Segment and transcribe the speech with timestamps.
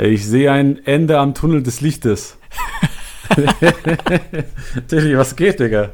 [0.00, 2.36] Ich sehe ein Ende am Tunnel des Lichtes.
[4.88, 5.90] Tilly, was geht, Digga?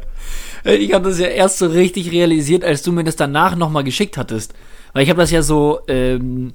[0.64, 3.84] Äh, ich habe das ja erst so richtig realisiert, als du mir das danach nochmal
[3.84, 4.54] geschickt hattest.
[4.92, 6.52] Weil ich habe das ja so, ähm,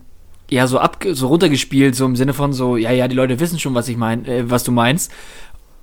[0.50, 3.60] ja, so ab, so runtergespielt, so im Sinne von so, ja, ja, die Leute wissen
[3.60, 5.12] schon, was ich mein, äh, was du meinst.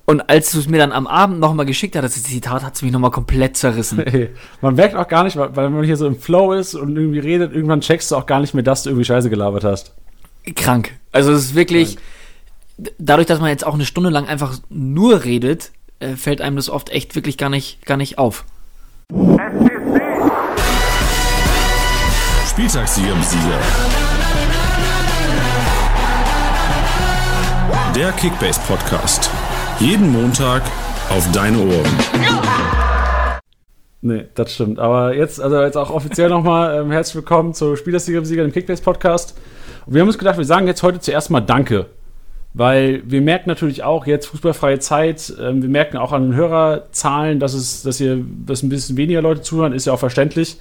[0.07, 2.83] Und als du es mir dann am Abend nochmal geschickt hattest, das Zitat, hat es
[2.83, 4.05] mich nochmal komplett zerrissen.
[4.07, 4.31] Hey,
[4.61, 7.19] man merkt auch gar nicht, weil weil man hier so im Flow ist und irgendwie
[7.19, 9.95] redet, irgendwann checkst du auch gar nicht mehr, dass du irgendwie Scheiße gelabert hast.
[10.55, 10.93] Krank.
[11.17, 11.97] Also es ist wirklich,
[12.99, 16.69] dadurch, dass man jetzt auch eine Stunde lang einfach nur redet, äh, fällt einem das
[16.69, 18.45] oft echt wirklich gar nicht, gar nicht auf.
[22.51, 23.59] Spieltagssieger im Sieger.
[27.95, 29.31] Der Kickbase Podcast.
[29.81, 30.65] Jeden Montag
[31.09, 31.99] auf deine Ohren.
[34.03, 34.79] Nee, das stimmt.
[34.79, 38.53] Aber jetzt, also jetzt auch offiziell nochmal ähm, herzlich willkommen zu Spielersieger im Sieger, dem
[38.53, 39.35] Kickbase Podcast.
[39.87, 41.87] Und wir haben uns gedacht, wir sagen jetzt heute zuerst mal Danke.
[42.55, 47.39] Weil wir merken natürlich auch jetzt fußballfreie Zeit, ähm, wir merken auch an den Hörerzahlen,
[47.39, 50.57] dass es, dass hier dass ein bisschen weniger Leute zuhören, ist ja auch verständlich.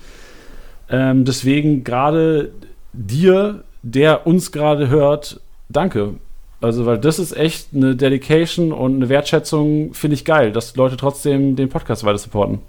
[0.90, 2.52] Ähm, deswegen gerade
[2.92, 6.16] dir, der uns gerade hört, danke.
[6.62, 10.98] Also, weil das ist echt eine Dedication und eine Wertschätzung, finde ich geil, dass Leute
[10.98, 12.60] trotzdem den Podcast weiter supporten.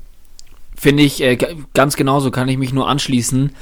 [0.77, 1.39] Finde ich äh,
[1.73, 3.53] ganz genauso, kann ich mich nur anschließen.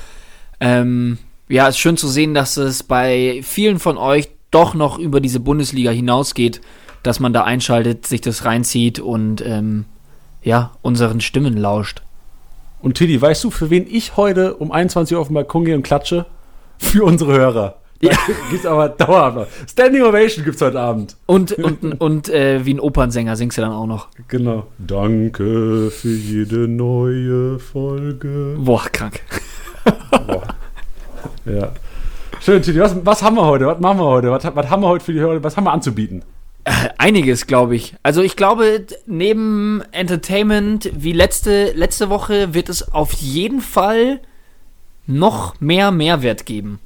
[0.60, 5.20] Ähm, ja, ist schön zu sehen, dass es bei vielen von euch doch noch über
[5.20, 6.60] diese Bundesliga hinausgeht,
[7.02, 9.84] dass man da einschaltet, sich das reinzieht und ähm,
[10.42, 12.02] ja, unseren Stimmen lauscht.
[12.80, 15.74] Und Tilly, weißt du, für wen ich heute um 21 Uhr auf den Balkon gehe
[15.74, 16.26] und klatsche?
[16.78, 17.76] Für unsere Hörer.
[18.00, 18.12] Ja.
[18.50, 19.50] Gibt's aber dauerhaft.
[19.70, 21.16] Standing Ovation gibt's heute Abend.
[21.24, 24.08] Und, und, und äh, wie ein Opernsänger singst du dann auch noch.
[24.28, 24.66] Genau.
[24.78, 28.56] Danke für jede neue Folge.
[28.58, 29.22] Boah, krank.
[31.44, 31.72] Ja.
[32.40, 32.80] Schön, Tilly.
[32.80, 33.66] Was, was haben wir heute?
[33.66, 34.30] Was machen wir heute?
[34.30, 35.42] Was, was haben wir heute für die Hörer?
[35.42, 36.22] Was haben wir anzubieten?
[36.98, 37.94] Einiges, glaube ich.
[38.02, 44.20] Also ich glaube, neben Entertainment wie letzte, letzte Woche wird es auf jeden Fall
[45.06, 46.80] noch mehr Mehrwert geben.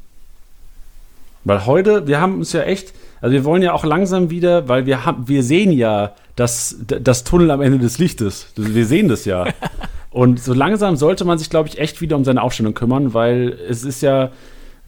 [1.45, 4.87] Weil heute, wir haben uns ja echt, also wir wollen ja auch langsam wieder, weil
[4.87, 8.49] wir haben, wir sehen ja das, das Tunnel am Ende des Lichtes.
[8.57, 9.47] Wir sehen das ja.
[10.19, 13.57] Und so langsam sollte man sich, glaube ich, echt wieder um seine Aufstellung kümmern, weil
[13.71, 14.33] es ist ja,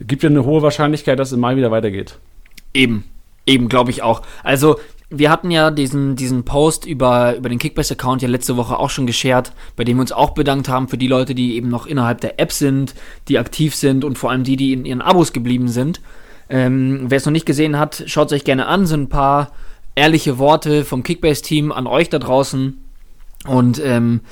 [0.01, 2.19] gibt ja eine hohe Wahrscheinlichkeit, dass es im Mai wieder weitergeht.
[2.75, 3.05] Eben,
[3.47, 4.23] eben glaube ich auch.
[4.43, 8.91] Also wir hatten ja diesen, diesen Post über, über den Kickbase-Account ja letzte Woche auch
[8.91, 11.87] schon geshared, bei dem wir uns auch bedankt haben für die Leute, die eben noch
[11.87, 12.97] innerhalb der App sind,
[13.29, 16.01] die aktiv sind und vor allem die, die in ihren Abos geblieben sind.
[16.49, 18.85] Ähm, Wer es noch nicht gesehen hat, schaut es euch gerne an.
[18.85, 19.53] Sind ein paar
[19.95, 22.85] ehrliche Worte vom Kickbase-Team an euch da draußen.
[23.47, 24.23] Und ähm,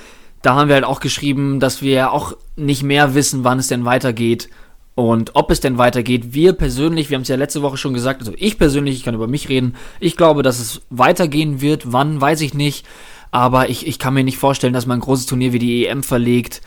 [0.42, 3.84] da haben wir halt auch geschrieben, dass wir auch nicht mehr wissen, wann es denn
[3.84, 4.48] weitergeht
[4.94, 6.34] und ob es denn weitergeht.
[6.34, 9.14] Wir persönlich, wir haben es ja letzte Woche schon gesagt, also ich persönlich, ich kann
[9.14, 11.92] über mich reden, ich glaube, dass es weitergehen wird.
[11.92, 12.84] Wann, weiß ich nicht.
[13.30, 16.02] Aber ich, ich kann mir nicht vorstellen, dass man ein großes Turnier wie die EM
[16.02, 16.62] verlegt.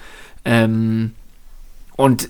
[0.45, 1.11] Ähm,
[1.97, 2.29] und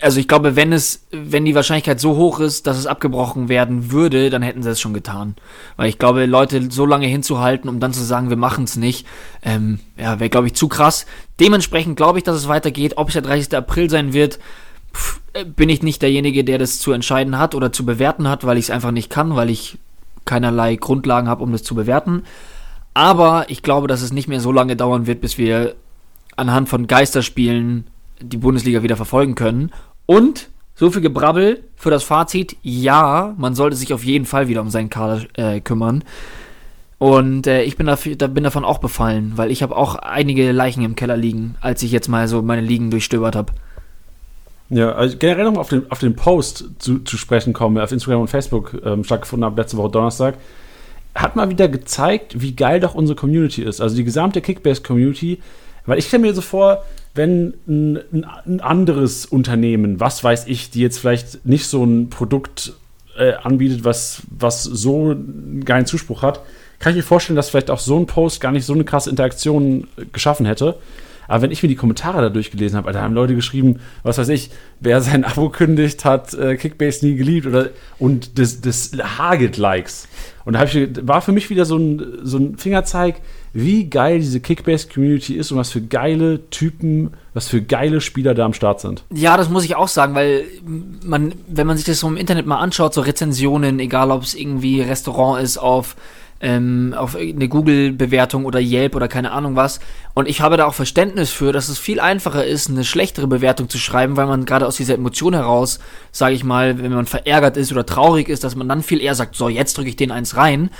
[0.00, 3.90] also ich glaube, wenn es, wenn die Wahrscheinlichkeit so hoch ist, dass es abgebrochen werden
[3.90, 5.36] würde, dann hätten sie es schon getan.
[5.76, 9.06] Weil ich glaube, Leute so lange hinzuhalten, um dann zu sagen, wir machen es nicht,
[9.42, 11.06] ähm, ja, wäre, glaube ich, zu krass.
[11.38, 12.94] Dementsprechend glaube ich, dass es weitergeht.
[12.96, 13.56] Ob es der 30.
[13.56, 14.38] April sein wird,
[14.94, 18.44] pff, äh, bin ich nicht derjenige, der das zu entscheiden hat oder zu bewerten hat,
[18.44, 19.78] weil ich es einfach nicht kann, weil ich
[20.26, 22.24] keinerlei Grundlagen habe, um das zu bewerten.
[22.92, 25.74] Aber ich glaube, dass es nicht mehr so lange dauern wird, bis wir
[26.36, 27.86] anhand von Geisterspielen
[28.20, 29.72] die Bundesliga wieder verfolgen können.
[30.06, 32.56] Und so viel Gebrabbel für das Fazit.
[32.62, 36.04] Ja, man sollte sich auf jeden Fall wieder um seinen Kader äh, kümmern.
[36.98, 40.52] Und äh, ich bin, dafür, da, bin davon auch befallen, weil ich habe auch einige
[40.52, 43.52] Leichen im Keller liegen, als ich jetzt mal so meine Ligen durchstöbert habe.
[44.68, 47.92] Ja, also generell nochmal auf den, auf den Post zu, zu sprechen kommen, der auf
[47.92, 50.36] Instagram und Facebook ähm, stattgefunden hat, letzte Woche Donnerstag,
[51.14, 53.80] hat mal wieder gezeigt, wie geil doch unsere Community ist.
[53.80, 55.40] Also die gesamte Kickbase-Community.
[55.86, 56.84] Weil ich stelle mir so vor,
[57.14, 62.74] wenn ein, ein, anderes Unternehmen, was weiß ich, die jetzt vielleicht nicht so ein Produkt
[63.18, 66.40] äh, anbietet, was, was so einen geilen Zuspruch hat,
[66.78, 69.10] kann ich mir vorstellen, dass vielleicht auch so ein Post gar nicht so eine krasse
[69.10, 70.76] Interaktion äh, geschaffen hätte.
[71.26, 74.28] Aber wenn ich mir die Kommentare da durchgelesen habe, da haben Leute geschrieben, was weiß
[74.30, 74.50] ich,
[74.80, 77.68] wer sein Abo kündigt, hat äh, Kickbase nie geliebt oder
[77.98, 80.08] und das, das hagelt Likes.
[80.44, 83.20] Und da ich, war für mich wieder so ein, so ein Fingerzeig,
[83.52, 88.44] wie geil diese Kickbase-Community ist und was für geile Typen, was für geile Spieler da
[88.44, 89.04] am Start sind.
[89.12, 90.44] Ja, das muss ich auch sagen, weil
[91.04, 94.34] man, wenn man sich das so im Internet mal anschaut, so Rezensionen, egal ob es
[94.34, 95.96] irgendwie Restaurant ist auf
[96.40, 99.78] ähm, auf eine Google-Bewertung oder Yelp oder keine Ahnung was.
[100.14, 103.68] Und ich habe da auch Verständnis für, dass es viel einfacher ist, eine schlechtere Bewertung
[103.68, 105.80] zu schreiben, weil man gerade aus dieser Emotion heraus,
[106.12, 109.14] sage ich mal, wenn man verärgert ist oder traurig ist, dass man dann viel eher
[109.14, 110.70] sagt, so, jetzt drücke ich den eins rein.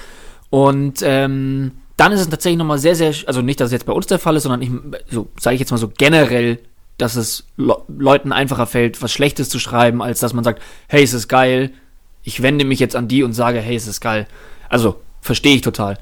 [0.48, 3.92] Und ähm, dann ist es tatsächlich nochmal sehr, sehr, also nicht, dass es jetzt bei
[3.92, 4.70] uns der Fall ist, sondern ich,
[5.10, 6.58] so sage ich jetzt mal so generell,
[6.96, 11.02] dass es Le Leuten einfacher fällt, was Schlechtes zu schreiben, als dass man sagt, hey,
[11.02, 11.72] es ist geil,
[12.22, 14.26] ich wende mich jetzt an die und sage, hey, es ist geil.
[14.70, 15.98] Also, verstehe ich total.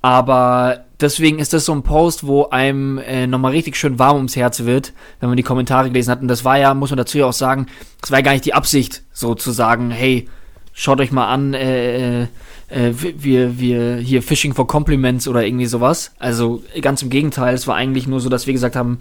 [0.00, 4.36] Aber deswegen ist das so ein Post, wo einem äh, nochmal richtig schön warm ums
[4.36, 6.22] Herz wird, wenn man die Kommentare gelesen hat.
[6.22, 7.66] Und das war ja, muss man dazu ja auch sagen,
[8.00, 10.26] das war ja gar nicht die Absicht, so zu sagen, hey,
[10.72, 12.28] schaut euch mal an, äh,
[12.74, 16.12] äh, wir, wir hier Fishing for Compliments oder irgendwie sowas.
[16.18, 18.98] Also ganz im Gegenteil, es war eigentlich nur so, dass wir gesagt haben,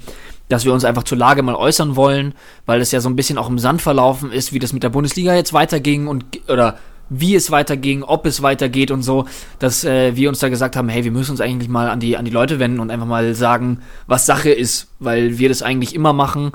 [0.47, 2.35] dass wir uns einfach zur Lage mal äußern wollen,
[2.65, 4.89] weil es ja so ein bisschen auch im Sand verlaufen ist, wie das mit der
[4.89, 6.77] Bundesliga jetzt weiterging und oder
[7.09, 9.25] wie es weiterging, ob es weitergeht und so,
[9.59, 12.15] dass äh, wir uns da gesagt haben, hey, wir müssen uns eigentlich mal an die,
[12.15, 15.95] an die Leute wenden und einfach mal sagen, was Sache ist, weil wir das eigentlich
[15.95, 16.51] immer machen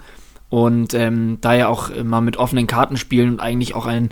[0.48, 4.10] und ähm, da ja auch mal mit offenen Karten spielen und eigentlich auch ein,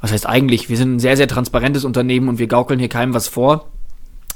[0.00, 3.14] was heißt eigentlich, wir sind ein sehr, sehr transparentes Unternehmen und wir gaukeln hier keinem
[3.14, 3.68] was vor.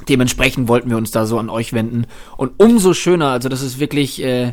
[0.09, 2.07] Dementsprechend wollten wir uns da so an euch wenden.
[2.37, 4.51] Und umso schöner, also das ist wirklich äh,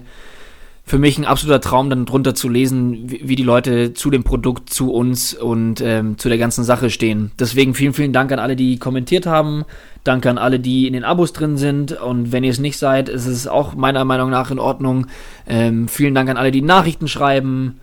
[0.89, 4.23] für mich ein absoluter Traum, dann drunter zu lesen, wie, wie die Leute zu dem
[4.23, 7.31] Produkt, zu uns und ähm, zu der ganzen Sache stehen.
[7.39, 9.65] Deswegen vielen, vielen Dank an alle, die kommentiert haben.
[10.03, 11.91] Danke an alle, die in den Abos drin sind.
[11.91, 15.07] Und wenn ihr es nicht seid, ist es auch meiner Meinung nach in Ordnung.
[15.47, 17.79] Ähm, vielen Dank an alle, die Nachrichten schreiben.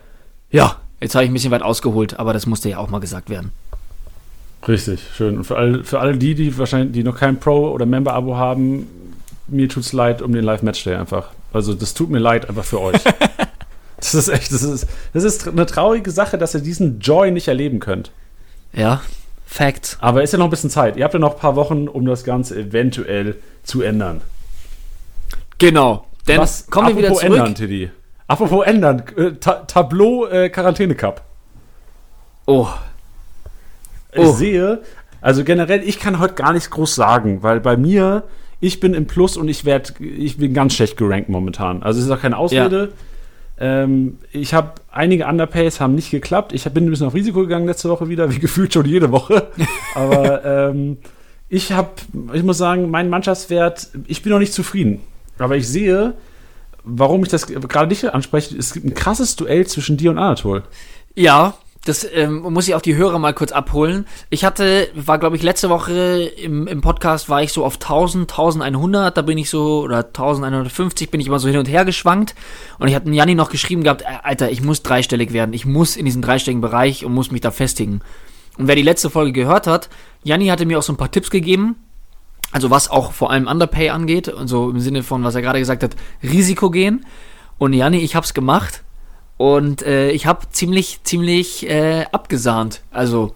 [0.50, 0.76] Ja,
[1.06, 3.52] jetzt habe ich ein bisschen weit ausgeholt, aber das musste ja auch mal gesagt werden.
[4.66, 5.38] Richtig, schön.
[5.38, 8.88] Und für alle, für alle die, die wahrscheinlich, die noch kein Pro- oder Member-Abo haben,
[9.46, 11.30] mir tut es leid um den Live-Matchday einfach.
[11.52, 13.00] Also das tut mir leid einfach für euch.
[13.98, 17.46] das ist echt, das ist, das ist eine traurige Sache, dass ihr diesen Joy nicht
[17.46, 18.10] erleben könnt.
[18.72, 19.00] Ja,
[19.46, 19.98] Fact.
[20.00, 20.96] Aber ist ja noch ein bisschen Zeit.
[20.96, 24.22] Ihr habt ja noch ein paar Wochen, um das Ganze eventuell zu ändern.
[25.58, 26.04] Genau.
[26.26, 27.22] Denn Was, kommen wir wieder zurück.
[27.22, 27.90] ändern, Tiddy.
[28.28, 29.02] Apropos ändern.
[29.16, 31.22] Äh, Ta Tableau äh, Quarantäne Cup.
[32.46, 32.68] Oh.
[34.12, 34.32] Ich oh.
[34.32, 34.82] sehe,
[35.20, 38.24] also generell, ich kann heute gar nichts groß sagen, weil bei mir
[38.60, 41.82] ich bin im Plus und ich werde, ich bin ganz schlecht gerankt momentan.
[41.82, 42.92] Also es ist auch keine Ausrede.
[43.58, 43.82] Ja.
[43.82, 46.52] Ähm, ich habe einige Underpays haben nicht geklappt.
[46.52, 49.48] Ich bin ein bisschen auf Risiko gegangen letzte Woche wieder, wie gefühlt schon jede Woche.
[49.94, 50.98] Aber ähm,
[51.48, 51.90] ich habe,
[52.32, 55.00] ich muss sagen, mein Mannschaftswert, ich bin noch nicht zufrieden.
[55.38, 56.14] Aber ich sehe,
[56.86, 60.62] warum ich das gerade nicht anspreche, es gibt ein krasses Duell zwischen dir und Anatol.
[61.14, 61.54] Ja,
[61.84, 64.06] das ähm, muss ich auch die Hörer mal kurz abholen.
[64.30, 68.30] Ich hatte, war glaube ich letzte Woche im, im Podcast, war ich so auf 1000,
[68.30, 72.34] 1100, da bin ich so, oder 1150 bin ich immer so hin und her geschwankt.
[72.78, 75.52] Und ich hatte Janni noch geschrieben gehabt, äh, Alter, ich muss dreistellig werden.
[75.52, 78.00] Ich muss in diesen dreistelligen Bereich und muss mich da festigen.
[78.58, 79.88] Und wer die letzte Folge gehört hat,
[80.24, 81.76] Janni hatte mir auch so ein paar Tipps gegeben.
[82.56, 85.58] Also was auch vor allem Underpay angeht, und so im Sinne von, was er gerade
[85.58, 87.04] gesagt hat, Risiko gehen.
[87.58, 88.82] Und Janni, ich hab's gemacht
[89.36, 92.80] und äh, ich habe ziemlich, ziemlich äh, abgesahnt.
[92.90, 93.34] Also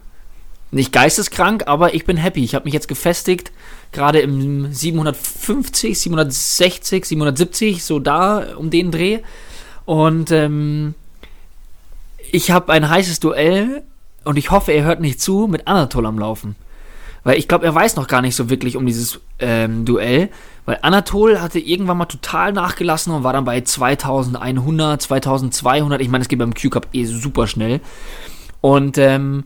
[0.70, 2.42] nicht geisteskrank, aber ich bin happy.
[2.42, 3.52] Ich habe mich jetzt gefestigt,
[3.92, 9.18] gerade im 750, 760, 770, so da um den Dreh.
[9.84, 10.94] Und ähm,
[12.32, 13.82] ich habe ein heißes Duell
[14.24, 16.56] und ich hoffe, er hört nicht zu mit Anatol am Laufen.
[17.24, 20.30] Weil ich glaube, er weiß noch gar nicht so wirklich um dieses ähm, Duell.
[20.64, 26.00] Weil Anatol hatte irgendwann mal total nachgelassen und war dann bei 2100, 2200.
[26.00, 27.80] Ich meine, es geht beim Q-Cup eh super schnell.
[28.60, 29.44] Und ähm,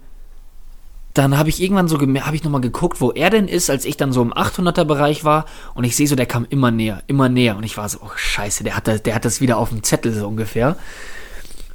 [1.15, 3.97] dann habe ich irgendwann so habe ich nochmal geguckt, wo er denn ist, als ich
[3.97, 7.29] dann so im 800er Bereich war und ich sehe so, der kam immer näher, immer
[7.29, 9.69] näher und ich war so, oh Scheiße, der hat das, der hat das wieder auf
[9.69, 10.77] dem Zettel so ungefähr.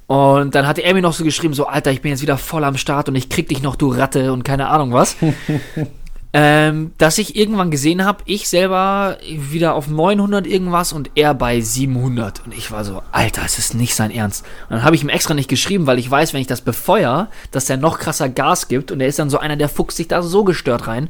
[0.08, 2.64] Und dann hatte er mir noch so geschrieben, so Alter, ich bin jetzt wieder voll
[2.64, 5.16] am Start und ich krieg dich noch, du Ratte und keine Ahnung was.
[6.32, 11.60] ähm, dass ich irgendwann gesehen habe, ich selber wieder auf 900 irgendwas und er bei
[11.60, 12.46] 700.
[12.46, 14.46] Und ich war so, Alter, es ist nicht sein Ernst.
[14.70, 17.30] Und dann habe ich ihm extra nicht geschrieben, weil ich weiß, wenn ich das befeuer,
[17.50, 18.92] dass er noch krasser Gas gibt.
[18.92, 21.10] Und er ist dann so einer, der fuchst sich da so gestört rein.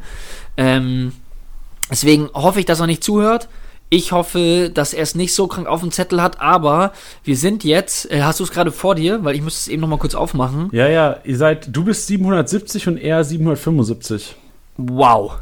[0.56, 1.12] Ähm,
[1.92, 3.50] deswegen hoffe ich, dass er nicht zuhört.
[3.90, 7.64] Ich hoffe, dass er es nicht so krank auf dem Zettel hat, aber wir sind
[7.64, 9.98] jetzt, äh, hast du es gerade vor dir, weil ich müsste es eben noch mal
[9.98, 10.70] kurz aufmachen.
[10.72, 14.36] Ja, ja, ihr seid, du bist 770 und er 775.
[14.80, 15.40] Wow.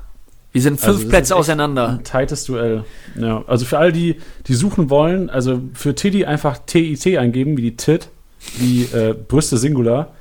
[0.51, 1.89] Wir sind fünf also Plätze auseinander.
[1.89, 2.83] Ein tightes Duell.
[3.15, 4.15] Ja, also für all die,
[4.47, 8.09] die suchen wollen, also für Tiddy einfach TIT eingeben, wie die Tit,
[8.57, 10.13] wie äh, Brüste Singular.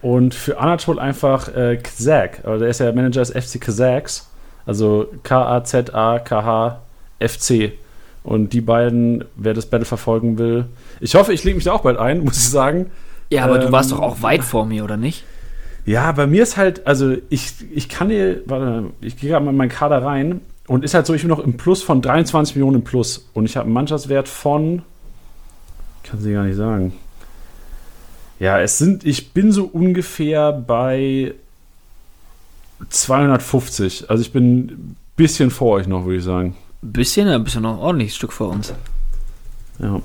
[0.00, 2.40] Und für Anatol einfach äh, Kazak.
[2.46, 4.30] Also der ist ja Manager des FC Kazaks.
[4.64, 5.92] Also K-A-Z-A-K-H-F-C.
[8.22, 10.64] Und die beiden, wer das Battle verfolgen will.
[11.00, 12.90] Ich hoffe, ich lege mich da auch bald ein, muss ich sagen.
[13.30, 15.24] Ja, aber ähm, du warst doch auch weit vor mir, oder nicht?
[15.86, 19.52] Ja, bei mir ist halt, also ich, ich kann dir, warte, ich gehe gerade mal
[19.52, 22.56] in meinen Kader rein und ist halt so, ich bin noch im Plus von 23
[22.56, 24.82] Millionen im Plus und ich habe einen Mannschaftswert von,
[26.02, 26.92] kann sie gar nicht sagen.
[28.40, 31.34] Ja, es sind, ich bin so ungefähr bei
[32.90, 34.10] 250.
[34.10, 36.56] Also ich bin ein bisschen vor euch noch, würde ich sagen.
[36.82, 38.74] Ein bisschen, ein bisschen noch ein ordentliches Stück vor uns.
[39.78, 40.00] Ja.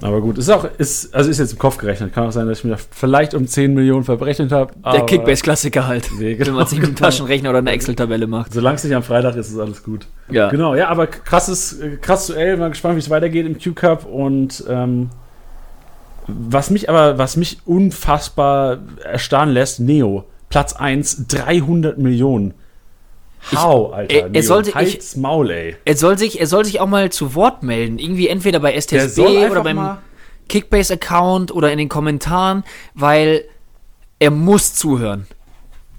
[0.00, 2.12] Aber gut, ist auch, ist, also ist jetzt im Kopf gerechnet.
[2.12, 4.72] Kann auch sein, dass ich mir vielleicht um 10 Millionen verberechnet habe.
[4.92, 6.08] Der Kickbase-Klassiker halt.
[6.18, 7.06] Nee, Wenn genau, man sich mit einem genau.
[7.06, 8.52] Taschenrechner oder einer Excel-Tabelle macht.
[8.52, 10.06] Solange es nicht am Freitag ist, ist alles gut.
[10.30, 10.50] Ja.
[10.50, 12.56] Genau, ja, aber krasses, krasses Duell.
[12.56, 14.06] Mal gespannt, wie es weitergeht im Q-Cup.
[14.06, 15.10] Und ähm,
[16.28, 22.54] was mich aber, was mich unfassbar erstarren lässt, Neo, Platz 1, 300 Millionen.
[23.54, 24.14] How, Alter.
[24.14, 25.76] er- er sollte- ich- Maul, ey.
[25.84, 27.98] Er soll, sich, er soll sich auch mal zu Wort melden.
[27.98, 29.76] Irgendwie entweder bei STSB oder beim
[30.48, 32.64] Kickbase-Account oder in den Kommentaren,
[32.94, 33.44] weil
[34.18, 35.26] er muss zuhören.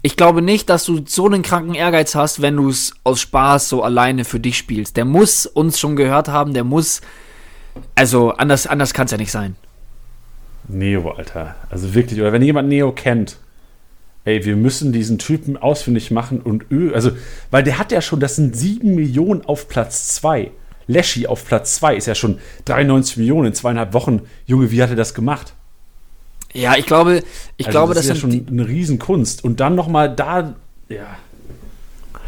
[0.02, 3.68] Ich glaube nicht, dass du so einen kranken Ehrgeiz hast, wenn du es aus Spaß
[3.68, 4.96] so alleine für dich spielst.
[4.96, 7.00] Der muss uns schon gehört haben, der muss.
[7.94, 9.56] Also, anders, anders kann es ja nicht sein.
[10.68, 11.54] Neo, Alter.
[11.68, 13.38] Also wirklich, oder wenn jemand Neo kennt,
[14.24, 17.12] ey, wir müssen diesen Typen ausfindig machen und ö, also,
[17.50, 20.50] weil der hat ja schon, das sind 7 Millionen auf Platz 2.
[20.86, 24.22] Leschi auf Platz 2 ist ja schon 93 Millionen in zweieinhalb Wochen.
[24.46, 25.54] Junge, wie hat er das gemacht?
[26.52, 27.22] Ja, ich glaube,
[27.56, 29.44] ich Also glaube, das das, ist ja schon eine Riesenkunst.
[29.44, 30.54] Und dann nochmal da,
[30.88, 31.06] ja.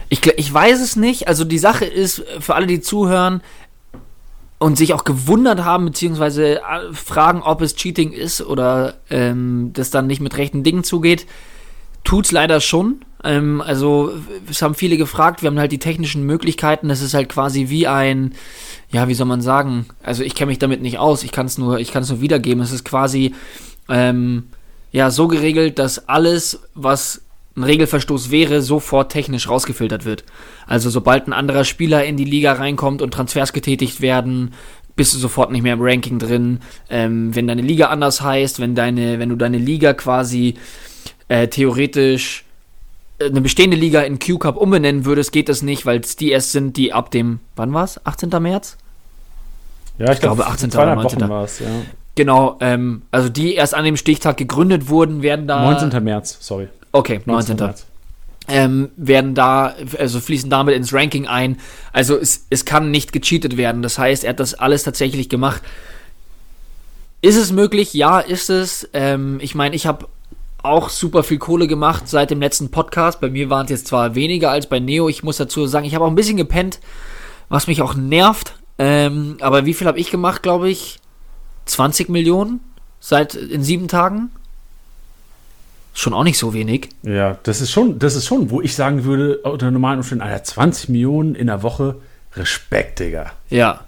[0.08, 1.26] Ich, ich weiß es nicht.
[1.26, 3.42] Also die Sache ist, äh, für alle, die zuhören
[4.58, 9.90] und sich auch gewundert haben, beziehungsweise äh, fragen, ob es Cheating ist oder ähm, das
[9.90, 11.26] dann nicht mit rechten Dingen zugeht,
[12.04, 13.02] tut's leider schon.
[13.24, 14.12] Ähm, also
[14.50, 16.88] es haben viele gefragt, wir haben halt die technischen Möglichkeiten.
[16.88, 18.34] Das ist halt quasi wie ein,
[18.90, 19.86] ja, wie soll man sagen?
[20.02, 21.22] Also ich kenne mich damit nicht aus.
[21.22, 22.62] Ich kann es nur, ich kann es nur wiedergeben.
[22.62, 23.34] Es ist quasi
[23.88, 24.44] ähm,
[24.90, 27.22] ja so geregelt, dass alles, was
[27.56, 30.24] ein Regelverstoß wäre, sofort technisch rausgefiltert wird.
[30.66, 34.54] Also sobald ein anderer Spieler in die Liga reinkommt und Transfers getätigt werden,
[34.96, 36.60] bist du sofort nicht mehr im Ranking drin.
[36.90, 40.54] Ähm, wenn deine Liga anders heißt, wenn deine, wenn du deine Liga quasi
[41.32, 42.44] äh, theoretisch
[43.18, 46.52] äh, eine bestehende Liga in Q-Cup umbenennen würdest, geht das nicht, weil es die erst
[46.52, 48.04] sind, die ab dem, wann war's?
[48.04, 48.28] 18.
[48.42, 48.76] März?
[49.96, 50.68] Ja, ich, glaube, 18.
[50.68, 51.20] oder zweieinhalb 19.
[51.20, 51.66] Wochen war es, ja.
[52.16, 55.62] Genau, ähm, also die erst an dem Stichtag gegründet wurden, werden da.
[55.62, 56.04] 19.
[56.04, 56.68] März, sorry.
[56.92, 57.56] Okay, 19.
[57.56, 57.86] März.
[58.48, 61.58] ähm, werden da, also fließen damit ins Ranking ein.
[61.94, 63.80] Also es, es kann nicht gecheatet werden.
[63.80, 65.62] Das heißt, er hat das alles tatsächlich gemacht.
[67.22, 67.94] Ist es möglich?
[67.94, 68.86] Ja, ist es.
[68.92, 70.08] Ähm, ich meine, ich habe
[70.62, 73.20] auch super viel Kohle gemacht seit dem letzten Podcast.
[73.20, 75.08] Bei mir waren es jetzt zwar weniger als bei Neo.
[75.08, 76.80] Ich muss dazu sagen, ich habe auch ein bisschen gepennt,
[77.48, 78.54] was mich auch nervt.
[78.78, 80.98] Ähm, aber wie viel habe ich gemacht, glaube ich?
[81.66, 82.60] 20 Millionen
[83.00, 84.30] seit in sieben Tagen?
[85.94, 86.88] Schon auch nicht so wenig.
[87.02, 90.42] Ja, das ist schon, das ist schon, wo ich sagen würde, unter normalen Umständen, Alter,
[90.42, 91.96] 20 Millionen in der Woche,
[92.34, 93.32] Respekt, Digga.
[93.50, 93.80] Ja.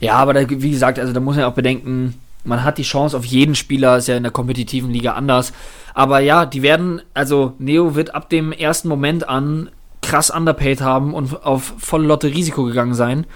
[0.00, 3.16] Ja, aber da, wie gesagt, also da muss man auch bedenken, man hat die Chance
[3.16, 5.52] auf jeden Spieler, ist ja in der kompetitiven Liga anders.
[5.94, 9.70] Aber ja, die werden, also Neo wird ab dem ersten Moment an
[10.00, 13.26] krass underpaid haben und auf volle Lotte Risiko gegangen sein.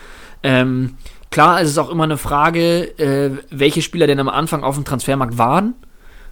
[0.42, 0.96] Ähm,
[1.30, 4.84] klar, es ist auch immer eine Frage, äh, welche Spieler denn am Anfang auf dem
[4.84, 5.74] Transfermarkt waren.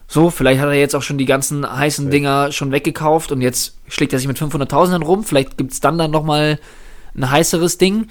[0.07, 3.79] So, vielleicht hat er jetzt auch schon die ganzen heißen Dinger schon weggekauft und jetzt
[3.89, 5.25] schlägt er sich mit 500.000 rum.
[5.25, 6.59] Vielleicht gibt es dann dann nochmal
[7.17, 8.09] ein heißeres Ding.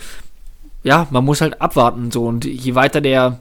[0.83, 2.11] Ja, man muss halt abwarten.
[2.11, 3.39] So, und je weiter der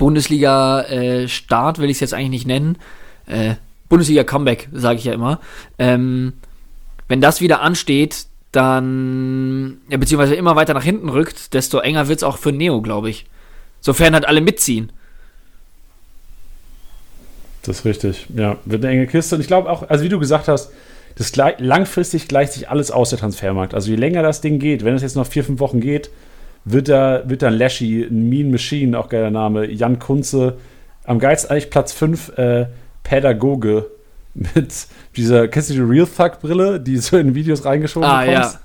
[0.00, 2.78] Bundesliga-Start, will ich es jetzt eigentlich nicht nennen,
[3.26, 3.56] äh,
[3.90, 5.40] Bundesliga-Comeback, sage ich ja immer,
[5.78, 6.32] ähm,
[7.06, 12.20] wenn das wieder ansteht, dann, ja, beziehungsweise immer weiter nach hinten rückt, desto enger wird
[12.20, 13.26] es auch für Neo, glaube ich.
[13.80, 14.90] Sofern halt alle mitziehen.
[17.62, 18.26] Das ist richtig.
[18.34, 19.34] Ja, wird eine enge Kiste.
[19.34, 20.72] Und ich glaube auch, also wie du gesagt hast,
[21.16, 23.74] das langfristig gleicht sich alles aus der Transfermarkt.
[23.74, 26.10] Also je länger das Ding geht, wenn es jetzt noch vier, fünf Wochen geht,
[26.64, 30.58] wird da, wird dann Lashy, ein Mean Machine, auch geiler Name, Jan Kunze,
[31.04, 32.66] am geilsten eigentlich Platz 5, äh,
[33.02, 33.86] Pädagoge
[34.34, 34.86] mit
[35.16, 38.58] dieser, kennst du die Real Thug Brille, die so in Videos reingeschoben Ah, bekommst?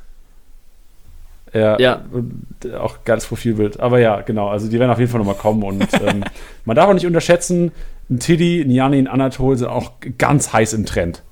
[1.54, 2.02] Ja, Ja.
[2.12, 2.46] und
[2.78, 3.80] auch geiles Profilbild.
[3.80, 6.24] Aber ja, genau, also die werden auf jeden Fall nochmal kommen und ähm,
[6.66, 7.72] man darf auch nicht unterschätzen,
[8.10, 11.24] ein Tiddy, ein Jani, ein Anatol sind auch ganz heiß im Trend.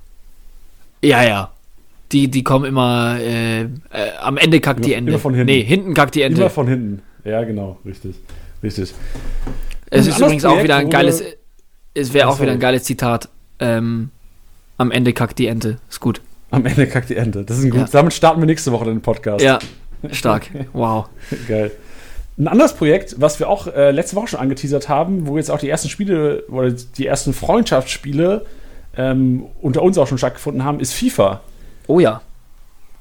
[1.02, 1.50] Ja, ja.
[2.12, 3.68] Die, die kommen immer, äh, äh,
[4.20, 5.12] am Ende kackt die Immer- Ende.
[5.12, 5.46] immer von hinten.
[5.52, 6.40] Nee, hinten kackt die Ende.
[6.40, 7.02] Immer von hinten.
[7.24, 8.14] Ja, genau, richtig.
[8.62, 8.92] Richtig.
[9.90, 11.22] Es ist übrigens auch Projekt wieder ein geiles,
[11.94, 13.28] es wäre auch wieder ein geiles Zitat.
[13.58, 14.10] Ähm,
[14.78, 15.78] am Ende kackt die Ente.
[15.88, 16.20] Ist gut.
[16.50, 17.44] Am Ende kackt die Ente.
[17.44, 17.80] Das ist ein gut.
[17.80, 17.88] Ja.
[17.90, 19.42] Damit starten wir nächste Woche den Podcast.
[19.44, 19.58] Ja,
[20.12, 20.48] stark.
[20.72, 21.06] Wow.
[21.48, 21.70] Geil.
[22.36, 25.58] Ein anderes Projekt, was wir auch äh, letzte Woche schon angeteasert haben, wo jetzt auch
[25.60, 28.44] die ersten Spiele oder die ersten Freundschaftsspiele
[28.96, 31.40] ähm, unter uns auch schon stattgefunden haben, ist FIFA.
[31.86, 32.20] Oh ja.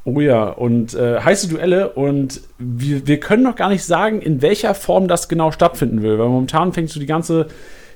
[0.06, 4.42] Oh ja, und äh, heiße Duelle und wir, wir können noch gar nicht sagen, in
[4.42, 7.48] welcher Form das genau stattfinden will, weil momentan fängt so die ganze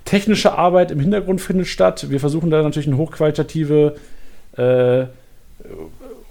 [0.06, 2.10] technische Arbeit im Hintergrund findet statt.
[2.10, 3.96] Wir versuchen da natürlich eine hochqualitative,
[4.56, 5.06] äh,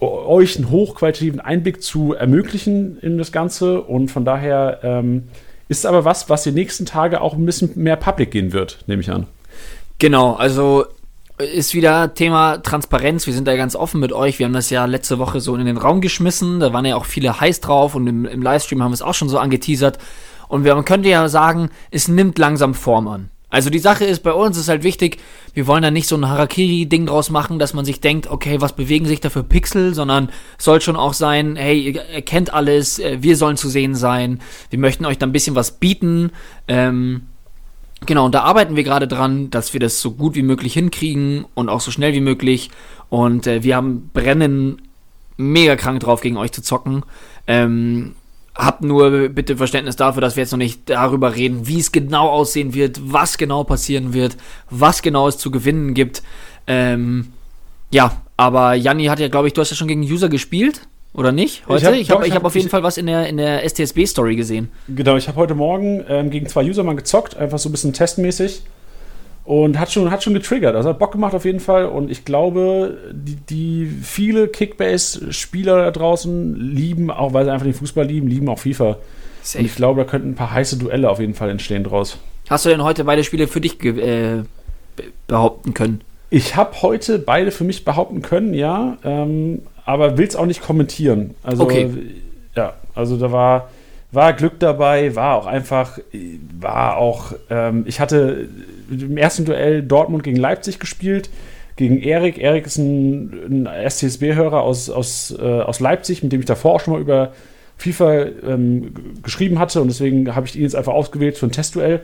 [0.01, 5.25] euch einen hochqualitativen Einblick zu ermöglichen in das Ganze und von daher ähm,
[5.69, 9.03] ist aber was, was die nächsten Tage auch ein bisschen mehr public gehen wird, nehme
[9.03, 9.27] ich an.
[9.99, 10.87] Genau, also
[11.39, 13.27] ist wieder Thema Transparenz.
[13.27, 14.39] Wir sind da ganz offen mit euch.
[14.39, 16.61] Wir haben das ja letzte Woche so in den Raum geschmissen.
[16.61, 19.15] Da waren ja auch viele heiß drauf und im, im Livestream haben wir es auch
[19.15, 19.99] schon so angeteasert.
[20.49, 23.31] Und wir, man könnte ja sagen, es nimmt langsam Form an.
[23.49, 25.19] Also die Sache ist, bei uns ist halt wichtig,
[25.55, 28.75] wir wollen da nicht so ein Harakiri-Ding draus machen, dass man sich denkt, okay, was
[28.75, 33.19] bewegen sich da für Pixel, sondern soll schon auch sein, hey, ihr erkennt alles, äh,
[33.23, 34.41] wir sollen zu sehen sein,
[34.71, 36.33] wir möchten euch da ein bisschen was bieten.
[36.67, 37.29] Ähm,
[38.05, 41.47] Genau, und da arbeiten wir gerade dran, dass wir das so gut wie möglich hinkriegen
[41.55, 42.71] und auch so schnell wie möglich.
[43.09, 44.83] Und äh, wir haben brennen
[45.37, 47.05] mega krank drauf, gegen euch zu zocken.
[47.47, 48.15] Ähm,
[48.55, 52.29] habt nur bitte Verständnis dafür, dass wir jetzt noch nicht darüber reden, wie es genau
[52.29, 54.37] aussehen wird, was genau passieren wird,
[54.71, 56.23] was genau es zu gewinnen gibt.
[56.67, 57.33] Ähm,
[57.91, 60.83] ja, aber Janni hat ja, glaube ich, du hast ja schon gegen User gespielt.
[61.17, 61.67] Oder nicht?
[61.67, 61.97] Heute?
[61.97, 64.69] Ich habe hab, hab auf jeden ich, Fall was in der, in der STSB-Story gesehen.
[64.87, 67.95] Genau, ich habe heute Morgen ähm, gegen zwei User mal gezockt, einfach so ein bisschen
[67.95, 68.63] testmäßig.
[69.47, 70.75] Und hat schon, hat schon getriggert.
[70.75, 71.87] Also hat Bock gemacht auf jeden Fall.
[71.87, 77.75] Und ich glaube, die, die viele Kickbase-Spieler da draußen lieben, auch weil sie einfach den
[77.75, 78.99] Fußball lieben, lieben auch FIFA.
[79.43, 79.61] Safe.
[79.61, 82.19] Und ich glaube, da könnten ein paar heiße Duelle auf jeden Fall entstehen draus.
[82.51, 84.43] Hast du denn heute beide Spiele für dich äh,
[85.29, 86.01] behaupten können?
[86.29, 88.99] Ich habe heute beide für mich behaupten können, ja.
[89.05, 91.35] Ähm, aber will es auch nicht kommentieren.
[91.43, 91.89] Also, okay.
[92.55, 93.71] ja, also da war,
[94.13, 95.99] war Glück dabei, war auch einfach,
[96.61, 98.49] war auch, ähm, ich hatte
[98.91, 101.31] im ersten Duell Dortmund gegen Leipzig gespielt,
[101.77, 102.39] gegen Erik.
[102.39, 106.81] Erik ist ein, ein STSB-Hörer aus, aus, äh, aus Leipzig, mit dem ich davor auch
[106.81, 107.33] schon mal über
[107.79, 112.01] FIFA ähm, geschrieben hatte und deswegen habe ich ihn jetzt einfach ausgewählt für ein Testduell.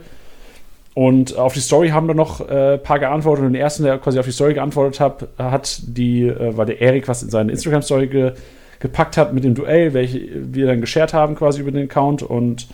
[0.94, 3.46] Und auf die Story haben dann noch ein äh, paar geantwortet.
[3.46, 6.80] Und den ersten, der quasi auf die Story geantwortet hat, hat die, äh, war der
[6.80, 8.32] Erik, was in seine Instagram-Story ge,
[8.78, 12.22] gepackt hat mit dem Duell, welche wir dann geshared haben quasi über den Account.
[12.22, 12.66] Und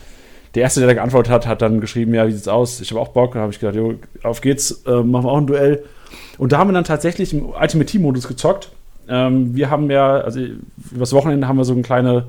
[0.54, 2.80] der erste, der da geantwortet hat, hat dann geschrieben: Ja, wie sieht's aus?
[2.80, 3.34] Ich habe auch Bock.
[3.34, 5.84] Und habe ich gedacht: Jo, auf geht's, äh, machen wir auch ein Duell.
[6.38, 8.70] Und da haben wir dann tatsächlich im Ultimate Team-Modus gezockt.
[9.08, 10.40] Ähm, wir haben ja, also
[10.92, 12.26] übers Wochenende haben wir so ein kleine,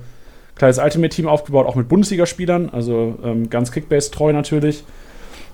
[0.56, 4.84] kleines Ultimate-Team aufgebaut, auch mit Bundesligaspielern, also ähm, ganz Kickbase-treu natürlich.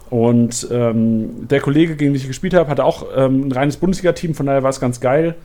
[0.09, 4.35] Und ähm, der Kollege, gegen den ich gespielt habe, hatte auch ähm, ein reines Bundesliga-Team,
[4.35, 5.35] von daher war es ganz geil.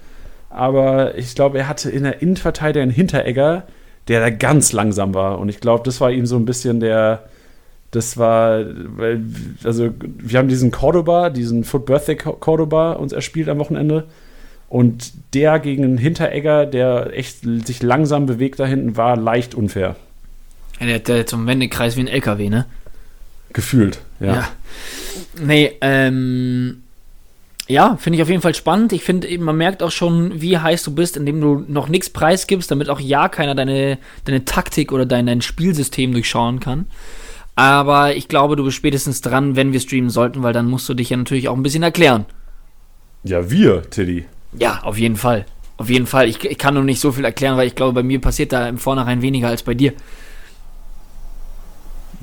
[0.50, 3.64] Aber ich glaube, er hatte in der Innenverteidigung einen Hinteregger,
[4.08, 5.38] der da ganz langsam war.
[5.38, 7.24] Und ich glaube, das war ihm so ein bisschen der.
[7.92, 8.60] Das war,
[8.96, 9.20] weil,
[9.64, 14.04] also wir haben diesen Cordoba, diesen Foot Birthday Cordoba uns erspielt am Wochenende.
[14.68, 19.96] Und der gegen einen Hinteregger, der echt sich langsam bewegt da hinten, war leicht unfair.
[20.80, 22.66] Der hat ja zum Wendekreis wie ein LKW, ne?
[23.52, 24.34] Gefühlt, ja.
[24.34, 24.48] ja.
[25.40, 26.82] Nee, ähm.
[27.68, 28.92] Ja, finde ich auf jeden Fall spannend.
[28.92, 32.68] Ich finde, man merkt auch schon, wie heiß du bist, indem du noch nichts preisgibst,
[32.68, 36.86] damit auch ja keiner deine, deine Taktik oder dein, dein Spielsystem durchschauen kann.
[37.54, 40.94] Aber ich glaube, du bist spätestens dran, wenn wir streamen sollten, weil dann musst du
[40.94, 42.26] dich ja natürlich auch ein bisschen erklären.
[43.22, 44.24] Ja, wir, Tiddy.
[44.58, 45.46] Ja, auf jeden Fall.
[45.76, 46.28] Auf jeden Fall.
[46.28, 48.68] Ich, ich kann nur nicht so viel erklären, weil ich glaube, bei mir passiert da
[48.68, 49.92] im Vornherein weniger als bei dir.